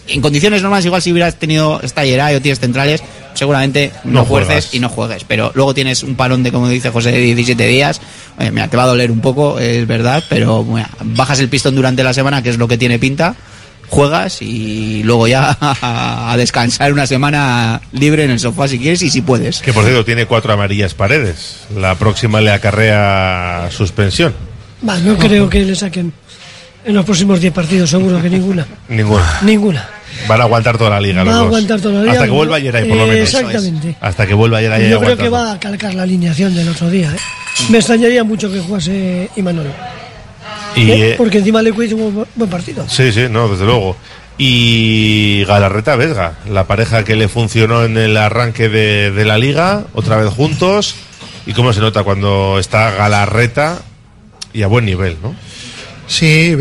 [0.08, 3.02] En condiciones normales igual si hubieras tenido esta o tienes centrales,
[3.34, 4.74] seguramente no, No fuerces juegas.
[4.74, 8.00] y no juegues, pero luego tienes un parón de como dice José de 17 días,
[8.38, 11.74] Oye, mira, te va a doler un poco, es verdad, pero mira, bajas el pistón
[11.74, 13.34] durante la semana, que es lo que tiene pinta
[13.88, 19.10] juegas y luego ya a descansar una semana libre en el sofá si quieres y
[19.10, 19.60] si puedes.
[19.60, 21.66] Que por cierto tiene cuatro amarillas paredes.
[21.76, 24.34] La próxima le acarrea suspensión.
[24.86, 26.12] Va, no creo que le saquen
[26.84, 28.66] en los próximos 10 partidos, seguro que ninguna.
[28.88, 29.38] Ninguna.
[29.42, 29.88] Ninguna.
[30.28, 32.12] Van a aguantar toda la liga Va los a aguantar toda la liga.
[32.14, 33.34] Hasta que vuelva Yeray, por lo menos.
[33.34, 33.96] Exactamente.
[34.00, 34.90] Hasta que vuelva Yeray.
[34.90, 37.12] Yo creo que va a calcar la alineación del otro día.
[37.14, 37.18] ¿eh?
[37.70, 39.66] Me extrañaría mucho que jugase Imanol.
[40.74, 41.10] Y, ¿eh?
[41.10, 42.86] eh, Porque encima le hizo un buen- partido.
[42.88, 43.96] Sí, sí, no, desde luego.
[44.38, 49.84] Y Galarreta Vesga, la pareja que le funcionó en el arranque de, de la liga,
[49.94, 50.94] otra vez juntos.
[51.46, 53.78] Y cómo se nota cuando está Galarreta
[54.52, 55.34] y a buen nivel, ¿no?
[56.08, 56.54] Sí,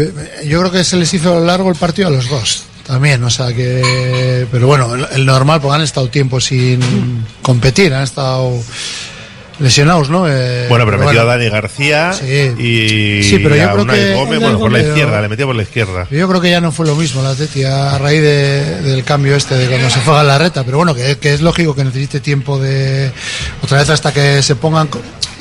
[0.45, 3.54] yo creo que se les hizo largo el partido a los dos también, o sea
[3.54, 8.52] que, pero bueno, el, normal porque han estado tiempo sin competir, han estado
[9.60, 10.26] lesionados, ¿no?
[10.30, 12.12] Eh, Bueno, pero metió bueno, a Dani García
[12.58, 15.56] y Sí, pero yo a creo que- Gómez, bueno, por la izquierda, le metió por
[15.56, 16.08] la izquierda.
[16.12, 19.36] Yo creo que ya no fue lo mismo la Atleti a raíz de- del cambio
[19.36, 21.84] este de cuando se fue a la reta, pero bueno, que, que es lógico que
[21.84, 23.12] necesite tiempo de
[23.62, 24.89] otra vez hasta que se pongan.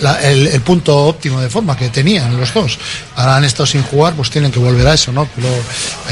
[0.01, 2.79] la- el, el punto óptimo de forma que tenían los dos.
[3.15, 5.29] Ahora han estado sin jugar, pues tienen que volver a eso, ¿no?
[5.37, 5.49] Pero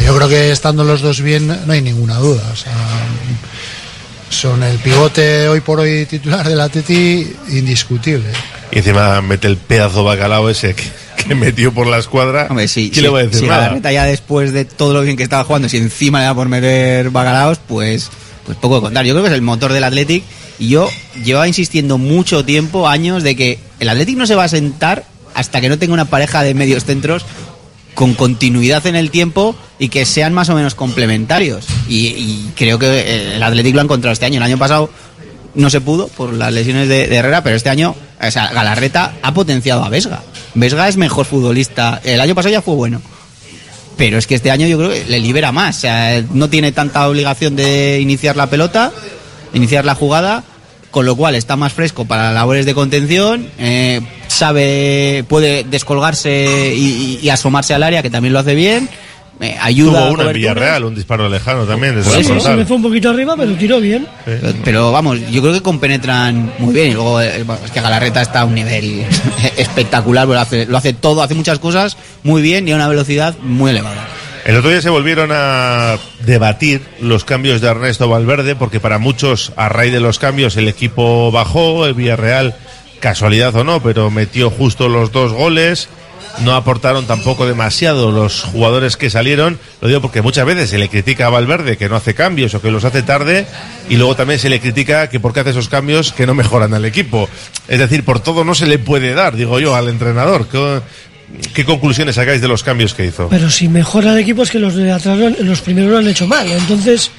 [0.07, 2.43] yo creo que estando los dos bien no hay ninguna duda.
[2.53, 2.73] O sea,
[4.33, 8.29] son el pivote hoy por hoy titular del Atleti indiscutible.
[8.71, 10.85] Y encima mete el pedazo bacalao ese que,
[11.27, 12.47] que metió por la escuadra.
[12.49, 13.61] Hombre, sí, ¿Quién le va a decir si nada?
[13.61, 16.49] Galarreta ya después de todo lo bien que estaba jugando, si encima le da por
[16.49, 18.11] meter bacalaos, pues,
[18.47, 19.05] pues poco que contar.
[19.05, 20.25] Yo creo que es el motor del Athletic
[20.59, 20.89] y yo
[21.23, 25.05] llevaba insistiendo mucho tiempo, años, de que el Athletic no se va a sentar
[25.35, 27.25] hasta que no tenga una pareja de medios centros
[27.95, 31.67] con continuidad en el tiempo y que sean más o menos complementarios.
[31.89, 34.39] Y, y creo que el Athletic lo ha encontrado este año.
[34.39, 34.91] El año pasado
[35.55, 39.15] no se pudo por las lesiones de, de Herrera, pero este año o sea, Galarreta
[39.23, 40.23] ha potenciado a Vesga.
[40.55, 42.01] Vesga es mejor futbolista.
[42.05, 43.03] El año pasado ya fue bueno.
[43.97, 45.79] Pero es que este año yo creo que le libera más.
[45.79, 48.93] O sea, no tiene tanta obligación de iniciar la pelota,
[49.55, 50.45] iniciar la jugada,
[50.93, 54.01] con lo cual está más fresco para labores de contención, eh,
[54.33, 58.89] sabe, puede descolgarse y, y- asomarse al área, que también lo hace bien,
[59.41, 59.93] eh, ayuda.
[59.93, 60.33] Tuvo a uno en.
[60.35, 63.35] Villarreal, un disparo lejano también desde Sí, la sí, se me fue un poquito arriba,
[63.37, 64.07] pero tiró bien.
[64.25, 66.89] Pero, pero vamos, yo creo que compenetran muy bien.
[66.89, 69.05] Y luego eh, es que Galarreta está a un nivel
[69.57, 72.89] espectacular, porque lo hace, lo hace todo, hace muchas cosas muy bien y a una
[72.89, 74.07] velocidad muy elevada.
[74.45, 75.97] El otro día se volvieron a
[76.27, 80.67] debatir los cambios de Ernesto Valverde, porque para muchos, a raíz de los cambios, el
[80.67, 82.57] equipo bajó, el Villarreal,
[83.03, 85.89] casualidad o no, pero metió justo los dos goles.
[86.41, 89.59] No aportaron tampoco demasiado los jugadores que salieron.
[89.83, 92.63] Lo digo porque muchas veces se le critica a Valverde que no hace cambios o
[92.63, 93.45] que los hace tarde,
[93.91, 96.87] y luego también se le critica que porque hace esos cambios que no mejoran al
[96.87, 97.29] equipo.
[97.69, 100.47] Es decir, por todo no se le puede dar, digo yo, al entrenador.
[101.53, 103.29] ¿Qué, conclusiones sacáis de los cambios que hizo?
[103.29, 106.27] Pero si mejora el equipo es que los de atrás, los primeros lo han hecho
[106.27, 106.51] mal.
[106.51, 107.11] Entonces,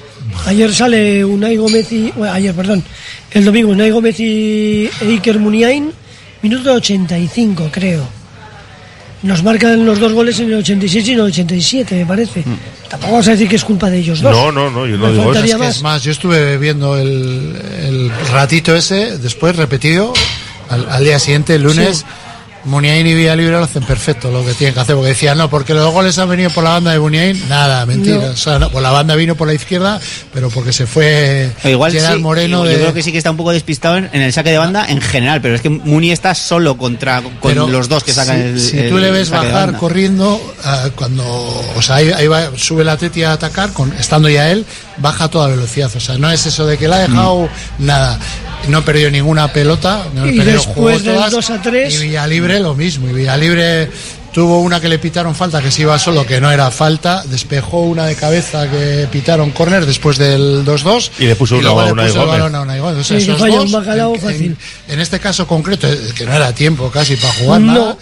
[0.46, 2.12] ayer sale Unai Gómez y...
[2.16, 2.84] bueno, ayer, perdón.
[3.32, 5.92] El domingo Unai Gómez y Iker Muniain,
[6.42, 8.08] minuto 85, creo.
[9.24, 12.44] Nos marcan los dos goles en el 86 y en el 87, me parece.
[12.90, 14.34] Tampoco vamos a decir que es culpa de ellos dos.
[14.34, 15.34] No, no, no, yo no Me digo eso.
[15.34, 20.14] faltaría Es que es más, yo estuve viendo el, el ratito ese, después repetido,
[20.70, 22.06] al, al día siguiente, el lunes.
[22.66, 25.74] Muniain y Villalibre lo hacen perfecto lo que tienen que hacer, porque decían, no, porque
[25.74, 28.18] los goles han venido por la banda de Muniain, nada, mentira.
[28.18, 28.32] No.
[28.32, 30.00] O sea, no, pues la banda vino por la izquierda,
[30.34, 32.76] pero porque se fue O Igual Gerard sí, Moreno yo de...
[32.76, 35.02] creo que sí que está un poco despistado en, en el saque de banda en
[35.02, 38.44] general, pero es que Muni está solo contra con Pero los dos que sacan si,
[38.44, 41.24] el si el tú le ves bajar corriendo, ah, cuando,
[41.76, 44.66] o sea, ahí, ahí va, sube la Atleti a atacar, con, estando ya él,
[44.98, 45.92] baja a toda velocidad.
[45.96, 47.50] O sea, no es eso de que la ha dejado
[47.80, 48.20] nada.
[48.68, 51.94] No perdió ninguna pelota, no Y perdió, después del todas, 2 a 3.
[51.96, 53.10] Y Villalibre lo mismo.
[53.10, 53.90] Y Villalibre
[54.32, 57.24] tuvo una que le pitaron falta, que se iba solo, que no era falta.
[57.26, 61.12] Despejó una de cabeza que pitaron córner después del 2-2.
[61.20, 63.00] Y le puso uno luego a le puso el balón a Unai Gómez.
[63.00, 64.58] O sea, Sí, que esos falla dos, un bacalao en- fácil.
[64.88, 67.98] en, en este caso concreto, eh, que no era tiempo casi para jugar No, nada.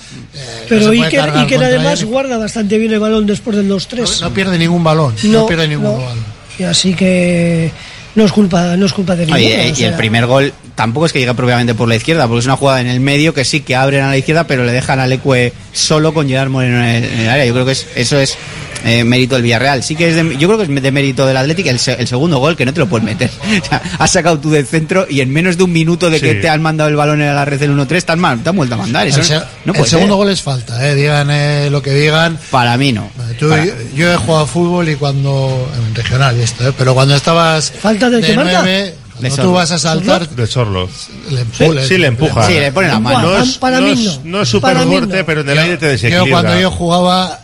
[0.70, 2.06] Pero se puede Iker, Iker además él.
[2.06, 4.22] guarda bastante bien el balón después del 2-3.
[4.22, 5.16] No, no pierde ningún balón.
[5.24, 5.98] No, pierde ningún no.
[5.98, 6.18] balón.
[6.60, 7.72] Y así que
[8.16, 9.38] no es culpa, no es culpa de ninguno.
[9.38, 12.40] Oye, o y el primer gol tampoco es que llegue propiamente por la izquierda, porque
[12.40, 14.72] es una jugada en el medio que sí que abren a la izquierda, pero le
[14.72, 17.46] dejan al Ecue solo con Gerard Moreno en el, en el área.
[17.46, 18.38] Yo creo que es, eso es
[18.86, 19.84] eh, mérito del Villarreal.
[19.84, 22.40] Sí que es de- yo creo que es de mérito del Atlético el, el segundo
[22.40, 23.30] gol, que no te lo puedes meter.
[23.62, 26.36] O sea, has sacado tú del centro y en menos de un minuto de que
[26.36, 28.56] te han mandado el balón en la red del 1-3, te han, mal- te han
[28.56, 29.08] vuelto a mandar.
[29.08, 32.38] Eso el se- no el segundo gol es falta, eh, digan eh, lo que digan.
[32.50, 33.10] Para mí no.
[33.40, 35.70] Tú- Para- yo, yo he jugado a fútbol y cuando.
[35.88, 37.72] en regional y esto, eh, pero cuando estabas.
[37.82, 38.62] ¿Falta del que marca?
[38.64, 39.52] nueve, De cuando Sorlo.
[39.52, 40.30] tú vas a saltar.
[40.30, 40.90] De Sorlo.
[41.30, 42.48] Le Sí, le empuja.
[42.48, 43.22] Sí, le pone la mano.
[43.22, 44.22] No es, Para no es- no.
[44.24, 44.60] no es mí
[44.96, 45.26] fuerte, no.
[45.26, 46.30] pero en el aire te Yo desequilibra.
[46.32, 47.40] cuando yo jugaba,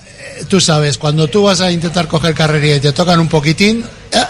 [0.48, 3.84] tú sabes, cuando tú vas a intentar coger carrería y te tocan un poquitín,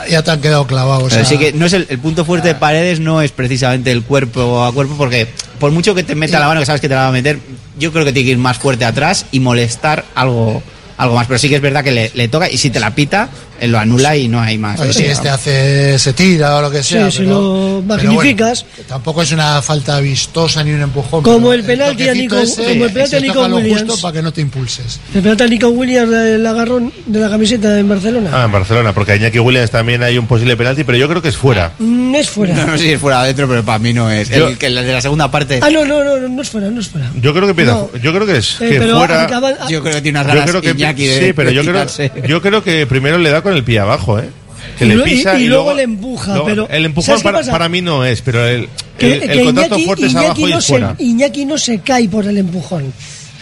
[0.09, 1.03] ya, te han quedado clavados.
[1.05, 3.31] o Pero sea, sí que no es el, el punto fuerte de Paredes no es
[3.31, 5.27] precisamente el cuerpo a cuerpo porque
[5.59, 7.39] por mucho que te meta la mano que sabes que te la va a meter
[7.79, 10.61] yo creo que tiene que ir más fuerte atrás y molestar algo
[10.97, 12.93] algo más pero sí que es verdad que le, le toca y si te la
[12.95, 13.29] pita
[13.59, 16.69] él lo anula y no hay más a si este hace, se tira o lo
[16.69, 17.09] que Sí, sea.
[17.09, 18.63] si lo magnificas.
[18.75, 21.23] bueno, tampoco es una falta vistosa ni un empujón.
[21.23, 23.81] Como el penalti a Nico- ese, como el penalti a Nico Williams.
[23.83, 24.99] justo para que no te impulses.
[25.15, 28.29] El pelota de Nico Williams del agarrón de la camiseta en Barcelona.
[28.31, 31.23] Ah, en Barcelona, porque a Iñaki Williams también hay un posible penalti, pero yo creo
[31.23, 31.71] que es fuera.
[31.79, 32.53] Mm, es fuera.
[32.53, 34.67] no, no sé si es fuera adentro pero para mí no es Yo- el, que
[34.67, 36.87] el de la segunda parte Ah, no, no, no, no, no es fuera, no es
[36.89, 37.09] fuera.
[37.19, 37.89] Yo creo que empieza, No.
[38.03, 39.23] yo creo que es Eh, que pero fuera.
[39.23, 41.55] acaba- yo creo que tiene unas Yo ganas creo que Iñaki de sí, pero de
[41.55, 41.85] yo creo,
[42.27, 44.29] yo creo que primero le da con el pie abajo, ¿eh.
[44.77, 47.29] Que Y le pisa y- y, y luego le empuja, pero el empujón ¿sabes qué
[47.31, 50.11] para, para mí no es, pero el, que, el, el que contacto Iñaki- fuerte es
[50.11, 50.95] Iñaki abajo y no se, fuera.
[50.99, 52.93] Iñaki no se cae por el empujón.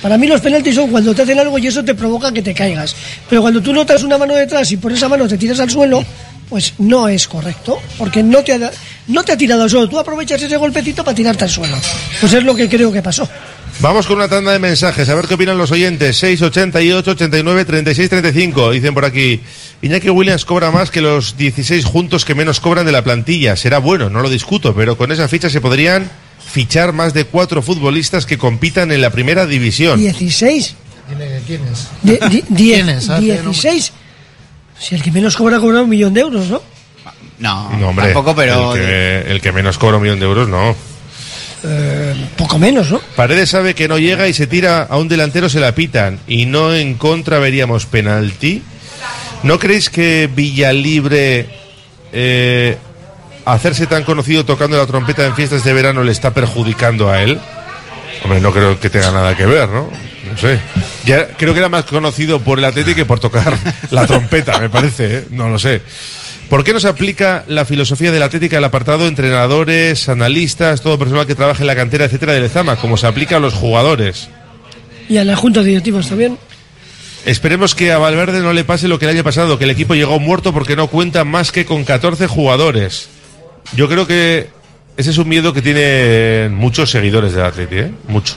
[0.02, 2.54] Para mí los penaltis son cuando te hacen algo y eso te provoca que te
[2.54, 2.96] caigas.
[3.30, 6.04] Pero cuando tú notas una mano detrás y por esa mano te tiras al suelo,
[6.48, 7.80] pues no es correcto.
[7.98, 8.72] Porque no te ha,
[9.08, 11.76] no te ha tirado al suelo, tú aprovechas ese golpecito para tirarte al suelo.
[12.22, 13.28] Pues es lo que creo que pasó.
[13.80, 16.18] Vamos con una tanda de mensajes, a ver qué opinan los oyentes.
[16.18, 18.72] 688 89 36 35.
[18.72, 19.42] Dicen por aquí,
[19.82, 23.56] Iñaki Williams cobra más que los 16 juntos que menos cobran de la plantilla.
[23.56, 26.10] Será bueno, no lo discuto, pero con esa ficha se podrían
[26.52, 30.00] fichar más de cuatro futbolistas que compitan en la primera división.
[30.00, 30.76] 16.
[31.46, 31.88] ¿Quién es?
[32.02, 33.10] Die- di- die- ¿Quién es?
[33.10, 33.52] Ah, tiene nombre.
[33.52, 33.92] 16.
[34.80, 36.62] Si el que menos cobra cobra un millón de euros, ¿no?
[37.40, 38.74] No, No, hombre, tampoco, pero...
[38.74, 40.76] el que, el que menos cobra un millón de euros, no.
[41.64, 43.00] Eh, poco menos, ¿no?
[43.16, 46.20] Paredes sabe que no llega y se tira a un delantero, se la pitan.
[46.28, 48.62] Y no en contra veríamos penalti.
[49.44, 51.48] ¿No creéis que Villalibre,
[52.12, 52.78] eh,
[53.46, 57.40] hacerse tan conocido tocando la trompeta en fiestas de verano, le está perjudicando a él?
[58.24, 59.90] Hombre, no creo que tenga nada que ver, ¿no?
[60.32, 60.60] No sé.
[61.06, 63.56] Ya creo que era más conocido por el Atlético que por tocar
[63.92, 65.28] la trompeta, me parece, ¿eh?
[65.30, 65.82] No lo sé.
[66.50, 71.26] ¿Por qué no se aplica la filosofía del Atlético al apartado entrenadores, analistas, todo personal
[71.26, 74.30] que trabaja en la cantera, etcétera, de Lezama, como se aplica a los jugadores?
[75.10, 76.38] Y a la junta de directivos también.
[77.26, 79.96] Esperemos que a Valverde no le pase lo que el año pasado, que el equipo
[79.96, 83.10] llegó muerto porque no cuenta más que con 14 jugadores.
[83.76, 84.50] Yo creo que
[84.98, 87.92] ese es un miedo que tienen muchos seguidores del Atleti, ¿eh?
[88.08, 88.36] Mucho.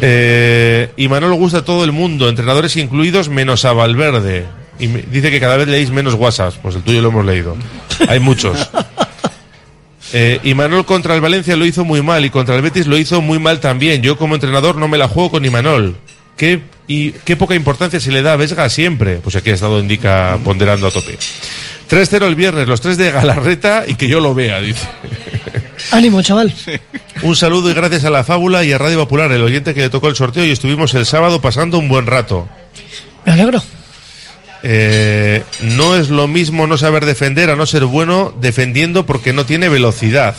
[0.00, 4.46] Eh, y Manolo gusta a todo el mundo, entrenadores incluidos, menos a Valverde.
[4.78, 6.54] Y me- dice que cada vez leéis menos WhatsApp.
[6.62, 7.56] Pues el tuyo lo hemos leído.
[8.08, 8.70] Hay muchos.
[10.12, 12.96] Eh, y Manol contra el Valencia lo hizo muy mal y contra el Betis lo
[12.96, 14.02] hizo muy mal también.
[14.02, 15.96] Yo como entrenador no me la juego con Imanol.
[16.36, 19.16] ¿Qué, y qué poca importancia se le da a Vesga siempre.
[19.16, 21.18] Pues aquí ha estado Indica ponderando a tope.
[21.90, 24.86] 3-0 el viernes, los tres de Galarreta y que yo lo vea, dice.
[25.90, 26.54] Ánimo, chaval.
[27.22, 29.90] Un saludo y gracias a la Fábula y a Radio Popular, el oyente que le
[29.90, 32.48] tocó el sorteo y estuvimos el sábado pasando un buen rato.
[33.24, 33.60] Me alegro.
[34.68, 39.46] Eh, no es lo mismo no saber defender a no ser bueno defendiendo porque no
[39.46, 40.34] tiene velocidad.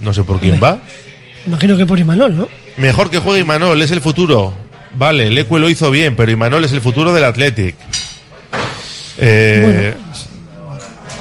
[0.00, 0.80] No sé por quién va.
[1.46, 2.48] Imagino que por Imanol, ¿no?
[2.76, 4.52] Mejor que juegue Imanol, es el futuro.
[4.96, 7.76] Vale, Leque lo hizo bien, pero Imanol es el futuro del Athletic.
[9.18, 9.94] Eh,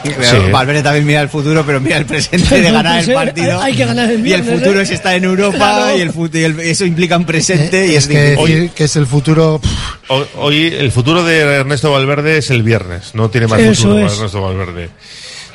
[0.05, 0.51] sí.
[0.51, 3.61] Valverde también mira el futuro, pero mira el presente de ganar el eh, partido.
[3.61, 4.83] hay que ganar el y el viernes, futuro ¿eh?
[4.83, 5.97] es estar en Europa Claro.
[5.97, 8.95] y, el y el- eso implica un presente y es, es que decir que es
[8.95, 9.61] el futuro.
[10.07, 14.05] Hoy, hoy el futuro de Ernesto Valverde es el viernes, no tiene más Eso futuro
[14.05, 14.13] es.
[14.17, 14.89] Ernesto Valverde.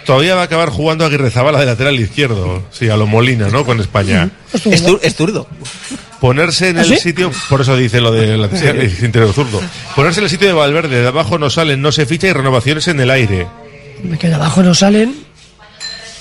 [0.06, 3.64] Todavía va a acabar jugando Aguirre Zabala de lateral izquierdo, sí, a lo Molina, ¿no?
[3.64, 4.30] Con España.
[4.64, 5.46] Es, zurdo.
[6.20, 6.96] Ponerse en ¿Ah, el sí?
[6.96, 8.46] sitio, por eso dice lo de la
[9.02, 9.60] interior zurdo.
[9.94, 12.88] Ponerse en el sitio de Valverde, de abajo no salen, no se ficha y renovaciones
[12.88, 13.46] en el aire.
[14.02, 15.14] Me que de abajo no salen.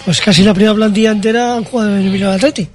[0.05, 2.67] Pues casi la primera plantilla entera han jugado en el Bilbao Atleti.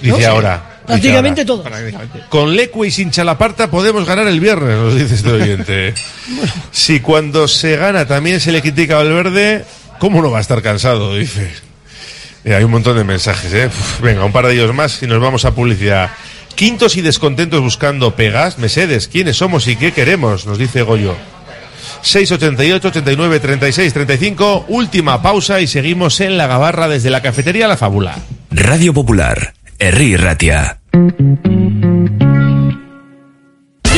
[0.00, 0.28] Dice ¿No?
[0.28, 0.54] ahora.
[0.56, 1.46] dice Prácticamente ahora.
[1.46, 2.28] todo.
[2.28, 5.94] Con Leque y sin Chalaparta podemos ganar el viernes, nos dice este oyente.
[6.70, 9.64] Si cuando se gana también se le critica a Valverde,
[9.98, 11.16] ¿cómo no va a estar cansado?
[11.16, 11.50] Dice.
[12.44, 13.66] Eh, hay un montón de mensajes, ¿eh?
[13.66, 16.10] Uf, venga, un par de ellos más y nos vamos a publicidad.
[16.54, 20.46] Quintos y descontentos buscando Pegas, Mesedes, ¿quiénes somos y qué queremos?
[20.46, 21.16] Nos dice Goyo.
[22.02, 27.76] 688 89 36 35 última pausa y seguimos en la gabarra desde la cafetería La
[27.76, 28.16] Fábula.
[28.50, 30.78] Radio Popular, Herri Ratia.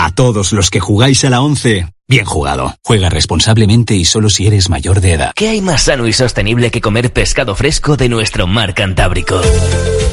[0.00, 2.72] A todos los que jugáis a la 11, bien jugado.
[2.84, 5.32] Juega responsablemente y solo si eres mayor de edad.
[5.34, 9.40] ¿Qué hay más sano y sostenible que comer pescado fresco de nuestro mar Cantábrico?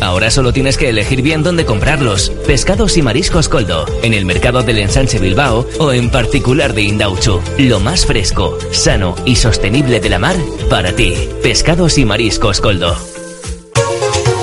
[0.02, 2.32] Ahora solo tienes que elegir bien dónde comprarlos.
[2.48, 7.40] Pescados y mariscos Coldo, en el mercado del Ensanche Bilbao o en particular de Indauchu.
[7.60, 10.36] Lo más fresco, sano y sostenible de la mar
[10.68, 11.14] para ti.
[11.44, 12.98] Pescados y mariscos Coldo.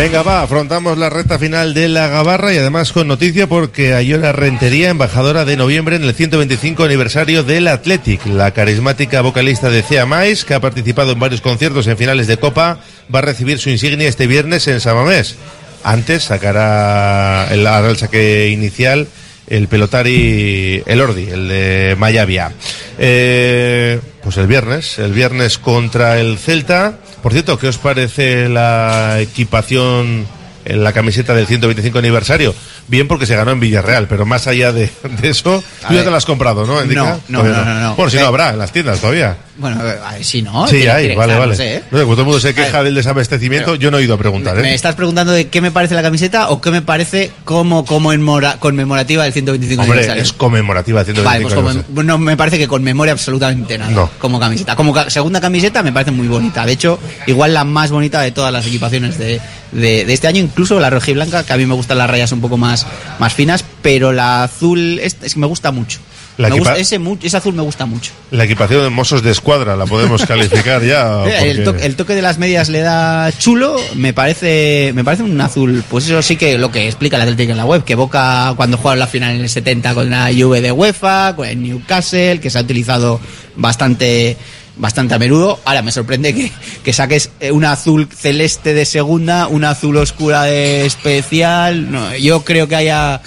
[0.00, 4.32] Venga, va, afrontamos la recta final de la Gabarra y además con noticia porque Ayora
[4.32, 8.24] Rentería, embajadora de noviembre en el 125 aniversario del Athletic.
[8.24, 12.38] La carismática vocalista de Cea Mais, que ha participado en varios conciertos en finales de
[12.38, 12.80] Copa,
[13.14, 15.36] va a recibir su insignia este viernes en Samamés.
[15.84, 19.06] Antes sacará el, saque inicial
[19.48, 22.52] el pelotari Elordi, el de Mayavia.
[22.98, 26.98] Eh, pues el viernes, el viernes contra el Celta.
[27.22, 30.26] Por cierto, ¿qué os parece la equipación
[30.64, 32.54] en la camiseta del 125 aniversario?
[32.90, 34.90] Bien porque se ganó en Villarreal, pero más allá de,
[35.22, 36.84] de eso, A tú ya te la has comprado, ¿no?
[36.84, 37.94] No, no, no, no, no.
[37.94, 39.36] Bueno, si no Eh, habrá en las tiendas todavía.
[39.58, 40.66] Bueno, a ver, si no.
[40.66, 41.48] sí, hay, que vale, vale.
[41.52, 41.82] no sé, ¿eh?
[41.90, 44.62] No todo el mundo se queja del desabastecimiento, yo no he ido a preguntar, ¿eh?
[44.62, 48.10] ¿Me estás preguntando de qué me parece la camiseta o qué me parece como, como
[48.58, 50.22] conmemorativa del 125 Hombre, aniversario?
[50.22, 53.90] es conmemorativa del 125 Vale, pues como- no me parece que conmemore absolutamente nada.
[53.90, 54.10] No.
[54.18, 54.76] Como camiseta.
[54.76, 56.64] Como ca- segunda camiseta me parece muy bonita.
[56.66, 59.40] De hecho, igual la más bonita de todas las equipaciones de,
[59.72, 62.08] de- de este año, incluso la roja y blanca, que a mí me gustan las
[62.10, 62.79] rayas un poco más,
[63.18, 65.98] más finas, pero la azul es, es que me gusta mucho.
[66.38, 68.12] La Me equipa- gusta- ese, ese azul me gusta mucho.
[68.30, 71.24] La equipación de mozos de escuadra la podemos calificar ya.
[71.26, 71.50] Eh,
[71.82, 75.84] El, toque de las medias le da chulo, me parece me parece un azul.
[75.90, 78.78] Pues eso sí que lo que explica el Atlético en la web, que Boca cuando
[78.78, 82.48] jugaron la final en el 70 con la Juve de UEFA, con el Newcastle, que
[82.48, 83.20] se ha utilizado
[83.56, 84.38] bastante
[84.80, 85.60] bastante a menudo.
[85.64, 86.50] Ahora me sorprende que,
[86.82, 91.90] que saques eh, una azul celeste de segunda, una azul oscura de especial.
[91.90, 93.20] No, yo creo que haya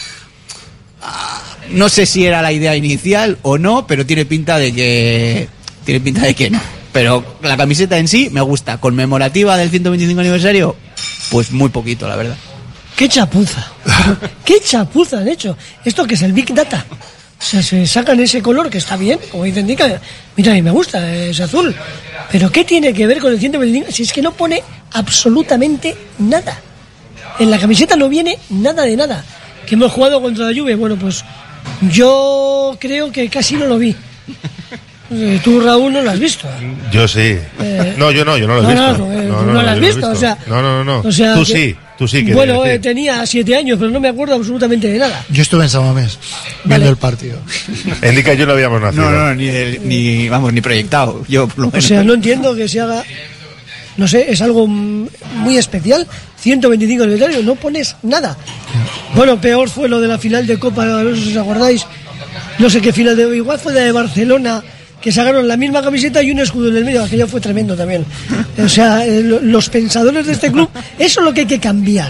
[1.71, 5.47] no sé si era la idea inicial o no, pero tiene pinta de que
[5.85, 6.61] tiene pinta de que no.
[6.91, 8.79] Pero la camiseta en sí me gusta.
[8.79, 10.75] Conmemorativa del 125 aniversario,
[11.31, 12.37] pues muy poquito, la verdad.
[12.95, 13.71] ¡Qué chapuza!
[14.45, 15.57] ¡Qué chapuza han hecho!
[15.83, 16.85] Esto que es el Big Data.
[17.43, 19.99] O sea, se sacan ese color que está bien, como dice indica.
[20.37, 21.75] Mira, a mí me gusta, es azul.
[22.31, 23.91] Pero ¿qué tiene que ver con el 125?
[23.91, 24.63] Si es que no pone
[24.93, 26.57] absolutamente nada.
[27.39, 29.25] En la camiseta no viene nada de nada.
[29.67, 31.23] Que hemos jugado contra la Juve, bueno, pues
[31.91, 33.93] yo creo que casi no lo vi.
[35.11, 36.47] Eh, Tú, Raúl, no lo has visto.
[36.91, 37.37] Yo sí.
[37.59, 39.05] Eh, no, yo no, yo no lo he no, visto.
[39.05, 41.01] no, eh, tú no lo has visto, o sea, No, no, no.
[41.03, 41.07] no.
[41.09, 42.25] o sea, tú que- sí, tú sí.
[42.25, 45.23] Que bueno, eh, tenía siete años, pero no me acuerdo absolutamente de nada.
[45.29, 46.17] Yo estuve en Samamés
[46.63, 47.39] viendo el partido.
[48.07, 49.09] Indica yo no habíamos nacido.
[49.09, 49.49] No, no, ni,
[49.79, 51.23] ni vamos, ni proyectado.
[51.27, 51.85] Yo, por lo O menos.
[51.85, 53.03] sea, no entiendo que se haga.
[53.95, 56.07] No sé, es algo muy especial.
[56.39, 58.35] 125 aniversario, no pones nada.
[59.15, 61.85] Bueno, peor fue lo de la final de Copa, no sé si os acordáis.
[62.59, 63.37] No sé qué final de.
[63.37, 64.61] Igual fue la de Barcelona,
[65.03, 67.03] que sacaron la misma camiseta y un escudo en el medio.
[67.03, 68.05] Aquello fue tremendo también.
[68.57, 71.59] O sea, eh, lo- los pensadores de este club, eso es lo que hay que
[71.59, 72.09] cambiar.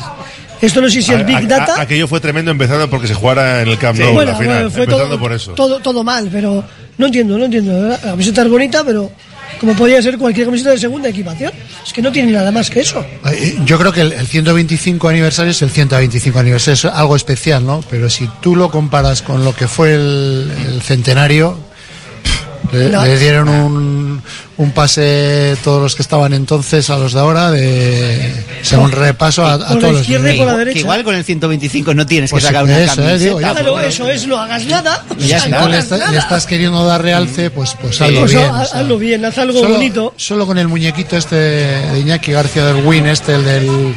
[0.61, 1.75] Esto no sé si A- el Big Data.
[1.77, 4.55] a- aquello fue tremendo empezando porque se jugara en el Camp Nou bueno, la final.
[4.55, 5.51] bueno, fue empezando todo, por eso.
[5.53, 6.63] Todo, todo mal, pero
[6.97, 7.89] no entiendo, no entiendo.
[7.89, 9.11] La camiseta es bonita, pero
[9.59, 11.51] como podría ser cualquier camiseta de segunda equipación.
[11.85, 13.03] Es que no tiene nada más que eso.
[13.31, 17.65] Eh, Yo creo que el, el 125 aniversario es el 125 aniversario, es algo especial,
[17.65, 17.83] ¿no?
[17.89, 21.57] Pero si tú lo comparas con lo que fue el, el centenario,
[22.73, 23.03] le, No.
[23.03, 24.21] le dieron un,
[24.57, 28.91] un pase todos los que estaban entonces a los de ahora de o sea, un
[28.91, 30.57] repaso a, Por todos los por la niveles.
[30.57, 30.73] derecha.
[30.73, 33.17] Que igual con el 125 no tienes Pues que sacar sí, una eso, eh, camiseta.
[33.23, 35.03] digo, ya, Claro, porque- eso es, no hagas nada.
[35.17, 36.11] Y ya o sea, si no tú le, estás- nada.
[36.11, 38.47] le estás queriendo dar realce, pues, pues hazlo Pues bien.
[38.47, 38.79] no, o sea.
[38.79, 40.13] hazlo bien, haz algo solo, bonito.
[40.17, 43.93] Solo con el muñequito este de Iñaki García del Win, este, el del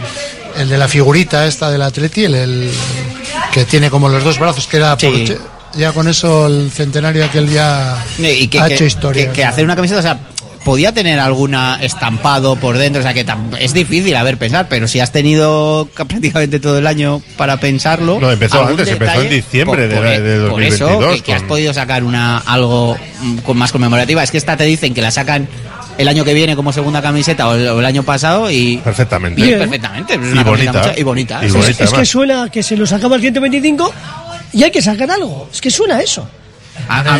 [0.58, 2.70] el de la figurita esta del Atleti, el, el
[3.52, 5.34] que tiene como los dos brazos, que era por- Sí.
[5.76, 9.32] Ya con eso el centenario aquel ya y que, ha que- hecho historia.
[9.32, 10.18] que- hacer una camiseta, o sea,
[10.64, 14.66] podía tener alguna estampado por dentro, o sea, que tam- es difícil a ver pensar,
[14.68, 18.18] pero si has tenido ca- prácticamente todo el año para pensarlo.
[18.20, 21.42] No, empezó antes, empezó en diciembre de- por, de por eso, 2022, que, que has
[21.42, 24.22] podido sacar una algo mm, con más conmemorativa.
[24.24, 25.46] Es que esta te dicen que la sacan
[25.98, 28.78] el año que viene como segunda camiseta o el, o el año pasado y.
[28.78, 29.40] Perfectamente.
[29.40, 29.58] Bien.
[29.60, 30.14] Perfectamente.
[30.14, 30.72] Y bonita.
[30.72, 31.40] mucha- y bonita.
[31.46, 31.56] Y.
[31.80, 33.94] Es que suena que se lo sacaba el 125
[34.56, 35.48] y hay que sacar algo.
[35.52, 36.26] Es que suena eso.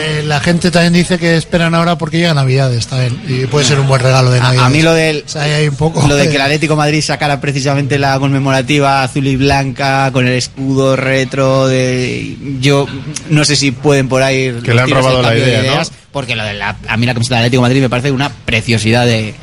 [0.01, 3.19] Eh, la gente también dice que esperan ahora porque llega Navidades también.
[3.27, 4.65] Y puede ser un buen regalo de A- Navidad.
[4.67, 6.75] A, mí lo del O sea, ahí hay un poco lo de que el Atlético
[6.75, 12.87] de Madrid sacara precisamente la conmemorativa azul y blanca con el escudo retro de yo
[13.31, 15.69] no sé si pueden por ahí Que le han robado la idea, ¿no?
[15.69, 18.11] ideas, porque lo de la, a mí la camiseta del Atlético de Madrid me parece
[18.11, 19.35] una preciosidad de,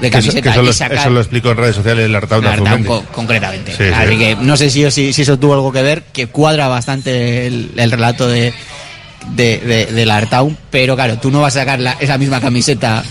[0.00, 2.04] de Que eso, camiseta que eso y lo, sacar- eso lo explicó en redes sociales
[2.06, 3.72] el co- concretamente.
[3.76, 4.18] Sí, Así sí.
[4.18, 7.70] que no sé si, si, si eso tuvo algo que ver, que cuadra bastante el,
[7.76, 8.52] el relato de,
[9.34, 10.10] de, de, del
[10.70, 13.02] pero claro, tú no vas a sacar la- esa misma camiseta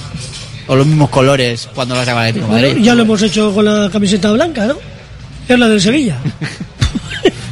[0.67, 2.83] o los mismos colores cuando vas a sacar el Bueno, Madrid.
[2.83, 4.77] ya lo hemos hecho con la camiseta blanca, ¿no?
[5.47, 6.17] Es la del Sevilla.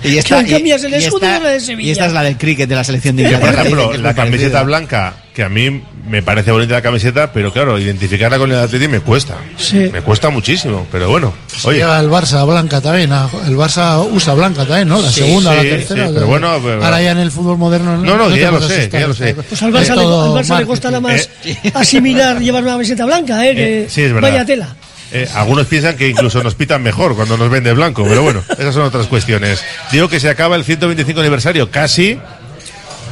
[0.04, 1.88] Y Que cambias el y escudo esta- la de Sevilla.
[1.88, 3.62] y esta es la del cricket de la selección de Que, por Inglaterra.
[3.64, 8.38] ejemplo, la camiseta blanca, que a mí me parece bonita la camiseta, pero claro, identificarla
[8.38, 9.36] con el Atleti me cuesta.
[9.58, 9.90] Sí.
[9.92, 11.34] Me cuesta muchísimo, pero bueno.
[11.64, 13.12] Oye, el Barça blanca también.
[13.12, 15.02] El Barça usa blanca también, ¿no?
[15.02, 16.08] La Sí, segunda, sí, la tercera.
[16.08, 17.98] sí, pero bueno, pero- Ahora ya en el fútbol moderno.
[17.98, 19.34] No, no, que ya lo sé, ya lo sé.
[19.34, 21.30] Pues al Barça, le, al Barça le costará más
[21.74, 23.56] asimilar llevar una camiseta blanca, ¿eh?
[23.56, 24.30] Que Eh, sí, es verdad.
[24.32, 24.76] Vaya tela.
[25.12, 28.44] Eh, algunos piensan que incluso nos pitan mejor cuando nos ven de blanco, pero bueno,
[28.58, 29.64] esas son otras cuestiones.
[29.92, 32.20] Digo que se acaba el 125 aniversario, casi.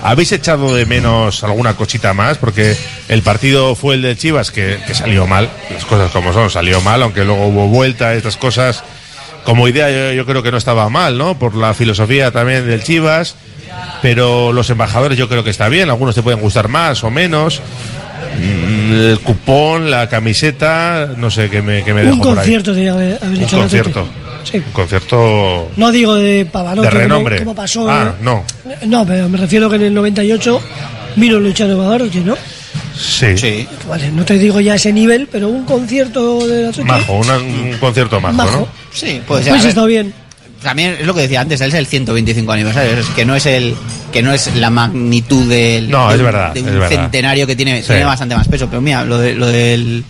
[0.03, 2.37] ¿Habéis echado de menos alguna cosita más?
[2.37, 2.75] Porque
[3.07, 6.81] el partido fue el de Chivas, que, que salió mal, las cosas como son, salió
[6.81, 8.83] mal, aunque luego hubo vuelta, estas cosas.
[9.45, 11.39] Como idea yo, yo creo que no estaba mal, ¿no?
[11.39, 13.35] Por la filosofía también del Chivas.
[14.01, 17.61] Pero los embajadores yo creo que está bien, algunos te pueden gustar más o menos.
[18.39, 22.35] Mm, El cupón, la camiseta, no sé qué me, qué me dejo Un por ahí.
[22.35, 24.07] concierto, de haber, haber Un hecho concierto.
[24.43, 24.57] Sí.
[24.57, 27.39] Un concierto No digo de Pavarotti, de como- renombre.
[27.39, 27.89] como pasó.
[27.89, 28.43] Ah, no.
[28.85, 30.61] No, pero me refiero que en el 98
[31.15, 32.35] vino Luciano Pavarotti, ¿no?
[32.95, 33.67] Sí.
[33.87, 36.87] Vale, no te digo ya ese nivel, pero un concierto de Atleti.
[36.87, 38.59] Majo, una- un concierto majo, Majo.
[38.61, 38.67] ¿no?
[38.93, 39.51] Sí, puede ser.
[39.53, 40.13] Pues A ver, está bien.
[40.61, 43.75] También es lo que decía antes, es el 125 aniversario, es que no es el
[44.13, 46.87] que no es la magnitud del No, de es un- verdad, de es un verdad.
[46.89, 47.87] centenario que tiene, Sí.
[47.87, 50.05] tiene bastante más peso, pero mira, lo, de- lo del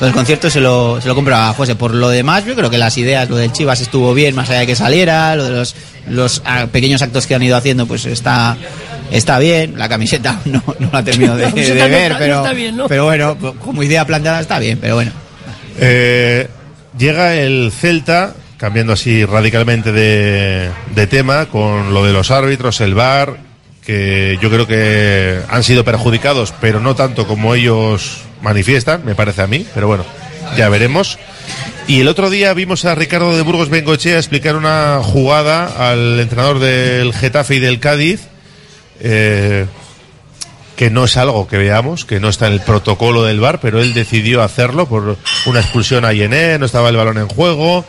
[0.00, 1.74] lo del concierto se lo, se lo compro a José.
[1.74, 4.60] Por lo demás, yo creo que las ideas, lo del Chivas estuvo bien, más allá
[4.60, 5.74] de que saliera, lo de los,
[6.08, 8.56] los ah, pequeños actos que han ido haciendo, pues está
[9.10, 9.76] está bien.
[9.76, 12.76] La camiseta no, no la termino de, La de no ver, no pero, está bien,
[12.76, 12.88] ¿no?
[12.88, 15.10] pero bueno, como idea planteada está bien, pero bueno.
[15.80, 16.48] Eh,
[16.96, 22.94] llega el Celta, cambiando así radicalmente de, de tema, con lo de los árbitros, el
[22.94, 23.36] VAR,
[23.84, 29.42] que yo creo que han sido perjudicados, pero no tanto como ellos manifiestan, me parece
[29.42, 30.04] a mí, pero bueno,
[30.56, 31.18] ya veremos.
[31.86, 36.58] Y el otro día vimos a Ricardo de Burgos Bengochea explicar una jugada al entrenador
[36.58, 38.20] del Getafe y del Cádiz,
[39.00, 39.66] eh,
[40.76, 43.80] que no es algo que veamos, que no está en el protocolo del VAR, pero
[43.80, 45.16] él decidió hacerlo por
[45.46, 47.84] una expulsión a Yené, no estaba el balón en juego,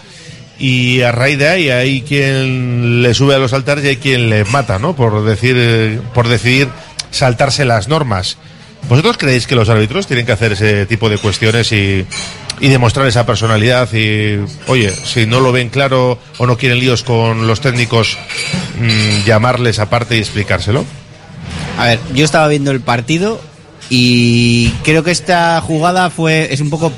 [0.58, 4.30] y a raíz de ahí hay quien le sube a los altares y hay quien
[4.30, 4.96] le mata, ¿no?
[4.96, 6.68] Por decir, por decidir
[7.12, 8.38] saltarse las normas.
[8.88, 12.06] ¿Vosotros creéis que los árbitros tienen que hacer ese tipo de cuestiones y,
[12.60, 13.92] demostrar esa personalidad?
[13.94, 18.18] Y, oye, si no lo ven claro o no quieren líos con los técnicos,
[18.80, 20.86] mm, llamarles aparte y explicárselo.
[21.78, 23.40] A ver, yo estaba viendo el partido
[23.90, 26.92] y creo que esta jugada fue es un poco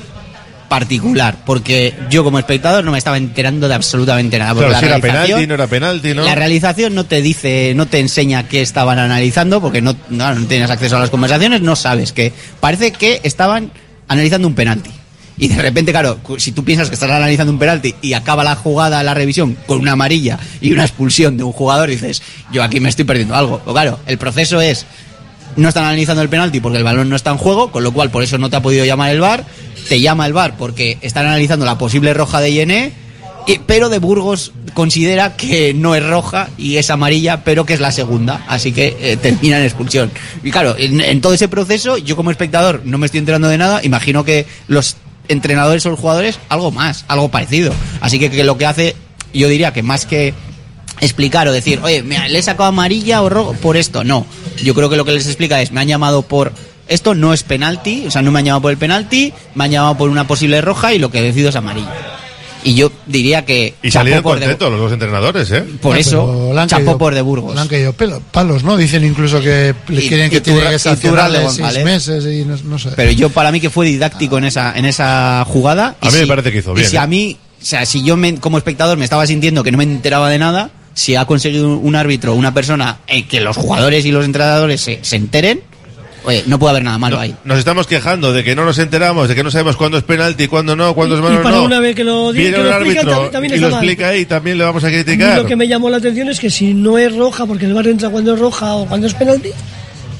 [0.72, 4.54] particular porque yo como espectador no me estaba enterando de absolutamente nada.
[4.54, 6.24] Porque Claro, si la era penalti, no era penalti, ¿no?
[6.24, 10.46] La realización no te dice, no te enseña qué estaban analizando porque no, no, no
[10.46, 13.70] tienes acceso a las conversaciones, no sabes que parece que estaban
[14.08, 14.88] analizando un penalti.
[15.36, 18.56] Y de repente, claro, si tú piensas que estás analizando un penalti y acaba la
[18.56, 22.80] jugada, la revisión, con una amarilla y una expulsión de un jugador, dices, yo aquí
[22.80, 23.58] me estoy perdiendo algo.
[23.58, 24.86] Pero claro, el proceso es,
[25.56, 28.10] no están analizando el penalti porque el balón no está en juego, con lo cual
[28.10, 29.44] por eso no te ha podido llamar el VAR,
[29.88, 32.92] te llama el VAR porque están analizando la posible roja de Yené,
[33.66, 37.92] pero de Burgos considera que no es roja y es amarilla, pero que es la
[37.92, 40.10] segunda, así que eh, termina en expulsión.
[40.42, 43.80] Y claro, en, todo ese proceso, yo como espectador no me estoy enterando de nada,
[43.82, 44.96] imagino que los
[45.28, 47.72] entrenadores o los jugadores algo más, algo parecido.
[48.00, 48.96] Así que, que lo que hace,
[49.32, 50.34] yo diría que más que
[51.00, 54.26] explicar o decir, oye, mira, le he sacado amarilla o rojo por esto, no.
[54.62, 56.52] Yo creo que lo que les explica es, me han llamado por
[56.88, 59.70] esto no es penalti, o sea, no me han llamado por el penalti, me han
[59.70, 61.92] llamado por una posible roja y lo que decido es amarilla.
[62.64, 65.64] Y yo diría que Y chapó salieron por de- contentos los dos entrenadores, ¿eh?
[65.80, 67.54] por Ah, eso chapó caído- por de Burgos.
[67.56, 68.76] Le han caído pelo- palos, ¿no?
[68.76, 72.24] Dicen incluso que le Y- quieren que y tiene que y sancionarle Turralde seis meses
[72.24, 72.90] y no, no sé.
[72.94, 75.96] Pero yo para mí que fue didáctico en esa en esa jugada.
[76.00, 76.98] A Y mí me parece que hizo y bien, si ¿eh?
[77.00, 79.84] a mí, o sea, si yo me- como espectador me estaba sintiendo que no me
[79.84, 84.12] enteraba de nada, si ha conseguido un árbitro, una persona en que los jugadores y
[84.12, 85.62] los entrenadores se, se enteren,
[86.24, 87.34] oye, no puede haber nada malo ahí.
[87.44, 90.48] Nos estamos quejando de que no nos enteramos, de que no sabemos cuándo es penalti,
[90.48, 91.64] cuándo no, cuándo es Y mano para no.
[91.64, 93.78] una vez que lo diga, explica, árbitro tam- también y lo mal.
[93.78, 95.36] explica ahí, también le vamos a criticar.
[95.38, 97.86] lo que me llamó la atención es que si no es roja, porque el bar
[97.86, 99.50] entra cuando es roja o cuando es penalti,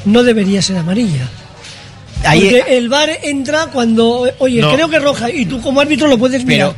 [0.04, 1.28] no debería ser amarilla.
[2.24, 4.72] Ahí- Porque el VAR entra cuando, oye, No.
[4.74, 6.72] creo que es roja y tú como árbitro lo puedes mirar.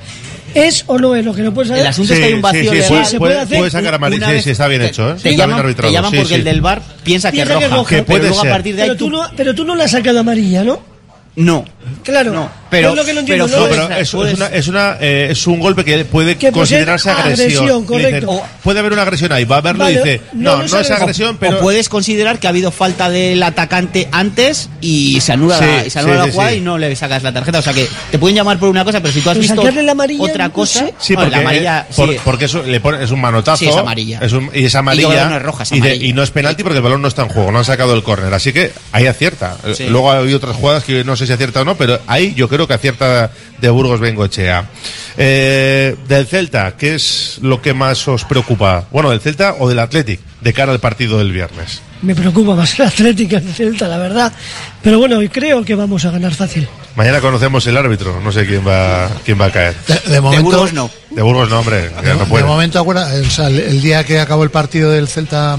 [0.55, 1.83] ¿Es o no es lo que no puedes saber?
[1.83, 2.89] El asunto es que hay un vacío sí, legal.
[2.89, 5.13] puede, se puede, hacer puede sacar amarilla, una sí, sí, está bien hecho, ¿eh?
[5.13, 6.35] Te Está bien llaman, te arbitrado, llaman sí, porque sí.
[6.37, 7.67] el del bar piensa que es Piensa que roja.
[7.67, 7.89] es roja.
[7.91, 8.51] Que pero puede luego ser.
[8.51, 10.65] a partir de ahí Pero tú, tú- no, pero tú no la has sacado amarilla,
[10.65, 10.81] ¿no?
[11.37, 11.65] No.
[12.05, 12.49] Claro.
[12.79, 13.47] Pero- es lo que no entiendo.
[13.47, 16.37] pero No, pero es, es puedes- una, es, una, eh, es un golpe que puede
[16.37, 17.69] Que puede ser considerarse agresión.
[17.69, 18.31] agresión, Y le dicen, correcto.
[18.31, 20.69] "Oh, puede haber una agresión ahí, va a verlo y Vale, dice, no, no, no
[20.69, 21.37] no, es es agresión.
[21.39, 21.59] pero...
[21.59, 25.87] o puedes considerar que ha habido falta del atacante antes y se anula, Sí, la,
[25.87, 26.57] y se anula sí, la sí, jugada sí.
[26.57, 27.59] y no le sacas la tarjeta.
[27.59, 29.83] O sea que te pueden llamar por una cosa, pero si tú has Pero visto
[29.83, 30.87] la amarilla, otra cosa.
[30.99, 32.17] Sí, bueno, porque, la amarilla por- sí.
[32.25, 33.59] porque eso le pone, es un manotazo.
[33.59, 34.19] Sí, es amarilla.
[34.23, 35.09] es un- y es Y amarilla.
[35.25, 37.09] que no es roja, es y, de- y no es penalti porque el balón no
[37.09, 38.33] está en juego, no han sacado el córner.
[38.35, 39.57] Así que ahí acierta.
[39.89, 42.64] Luego hay otras jugadas que no sé si acierta o no, pero ahí yo creo
[42.67, 43.31] que acierta
[43.61, 44.69] de Burgos Bengochea.
[45.17, 48.87] Eh, del Celta, ¿qué es lo que más os preocupa?
[48.91, 51.81] Bueno, del Celta o del Athletic de cara al partido del viernes.
[52.03, 54.33] Me preocupa más el Atlético que el Celta, la verdad.
[54.83, 56.69] Pero bueno, creo que vamos a ganar fácil.
[56.97, 59.75] Mañana conocemos el árbitro, no sé quién va, quién va a caer.
[59.87, 60.91] De, de momento, Burgos no.
[61.11, 64.51] De Burgos no, hombre, no de momento, o sea, el, el día que acabó el
[64.51, 65.59] partido del Celta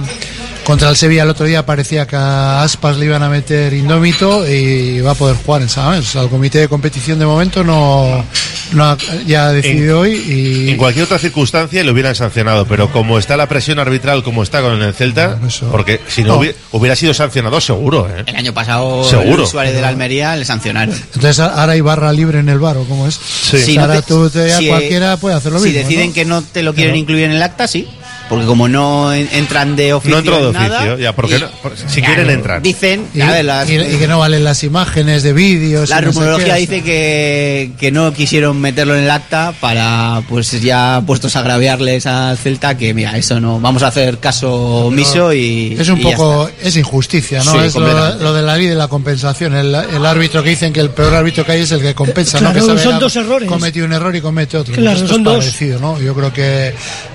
[0.65, 4.45] contra el Sevilla el otro día parecía que a Aspas le iban a meter indómito
[4.49, 6.07] y va a poder jugar en San Mamés.
[6.09, 8.25] O sea, el comité de competición de momento no,
[8.73, 8.97] no ha,
[9.27, 13.37] ya ha decidido hoy y En cualquier otra circunstancia le hubieran sancionado, pero como está
[13.37, 15.37] la presión arbitral, como está con el Celta,
[15.71, 16.39] porque si no, No.
[16.39, 18.23] hubiera, hubiera sido sancionado seguro, ¿eh?
[18.25, 19.45] El año pasado Seguro.
[19.45, 20.95] Suárez de la Almería le sancionaron.
[20.95, 23.13] entonces ahora hay barra libre en el bar o cómo es.
[23.15, 25.81] Si ahora no te- tú te- si, cualquiera puede hacer lo si mismo.
[25.83, 26.13] deciden ¿no?
[26.13, 26.99] que no te lo quieren Claro.
[27.01, 27.87] incluir en el acta, sí.
[28.29, 30.15] Porque como no en- entran de oficio.
[30.15, 32.61] No entró de nada, oficio, ya, porque y- no- porque si quieren entrar.
[32.61, 35.89] Dicen, Y, a ver, las- y- y que no valen las imágenes de vídeos.
[35.89, 40.21] la y no sé rumorología dice que, que no quisieron meterlo en el acta para,
[40.27, 44.51] pues ya puestos a agraviarles al Celta, que mira, eso no, vamos a hacer caso
[44.87, 45.75] omiso y.
[45.79, 47.51] Es un poco, es injusticia, ¿no?
[47.51, 49.53] Sí, es lo, de la ley de la compensación.
[49.55, 52.39] El, el árbitro que dicen que el peor árbitro que hay es el que compensa,
[52.41, 52.53] ¿no?
[52.53, 53.47] Que son dos errores.
[53.47, 54.73] Cometido un error y comete otro.
[54.73, 55.37] Claro, Esto son es dos.
[55.37, 55.99] parecido, ¿no?
[56.01, 56.73] Yo creo que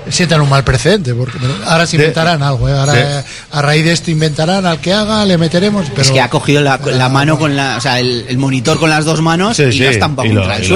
[0.08, 2.72] sientan un mal precedente, porque ahora se De- inventarán algo, ¿eh?
[2.72, 6.02] Ahora, eh, a raíz de esto inventarán al que haga, le meteremos, pero...
[6.02, 8.90] es que ha cogido la, la mano con la, o sea, el, el monitor con
[8.90, 10.68] las dos manos Sí, y sí, lo estampa y lo- contra el y lo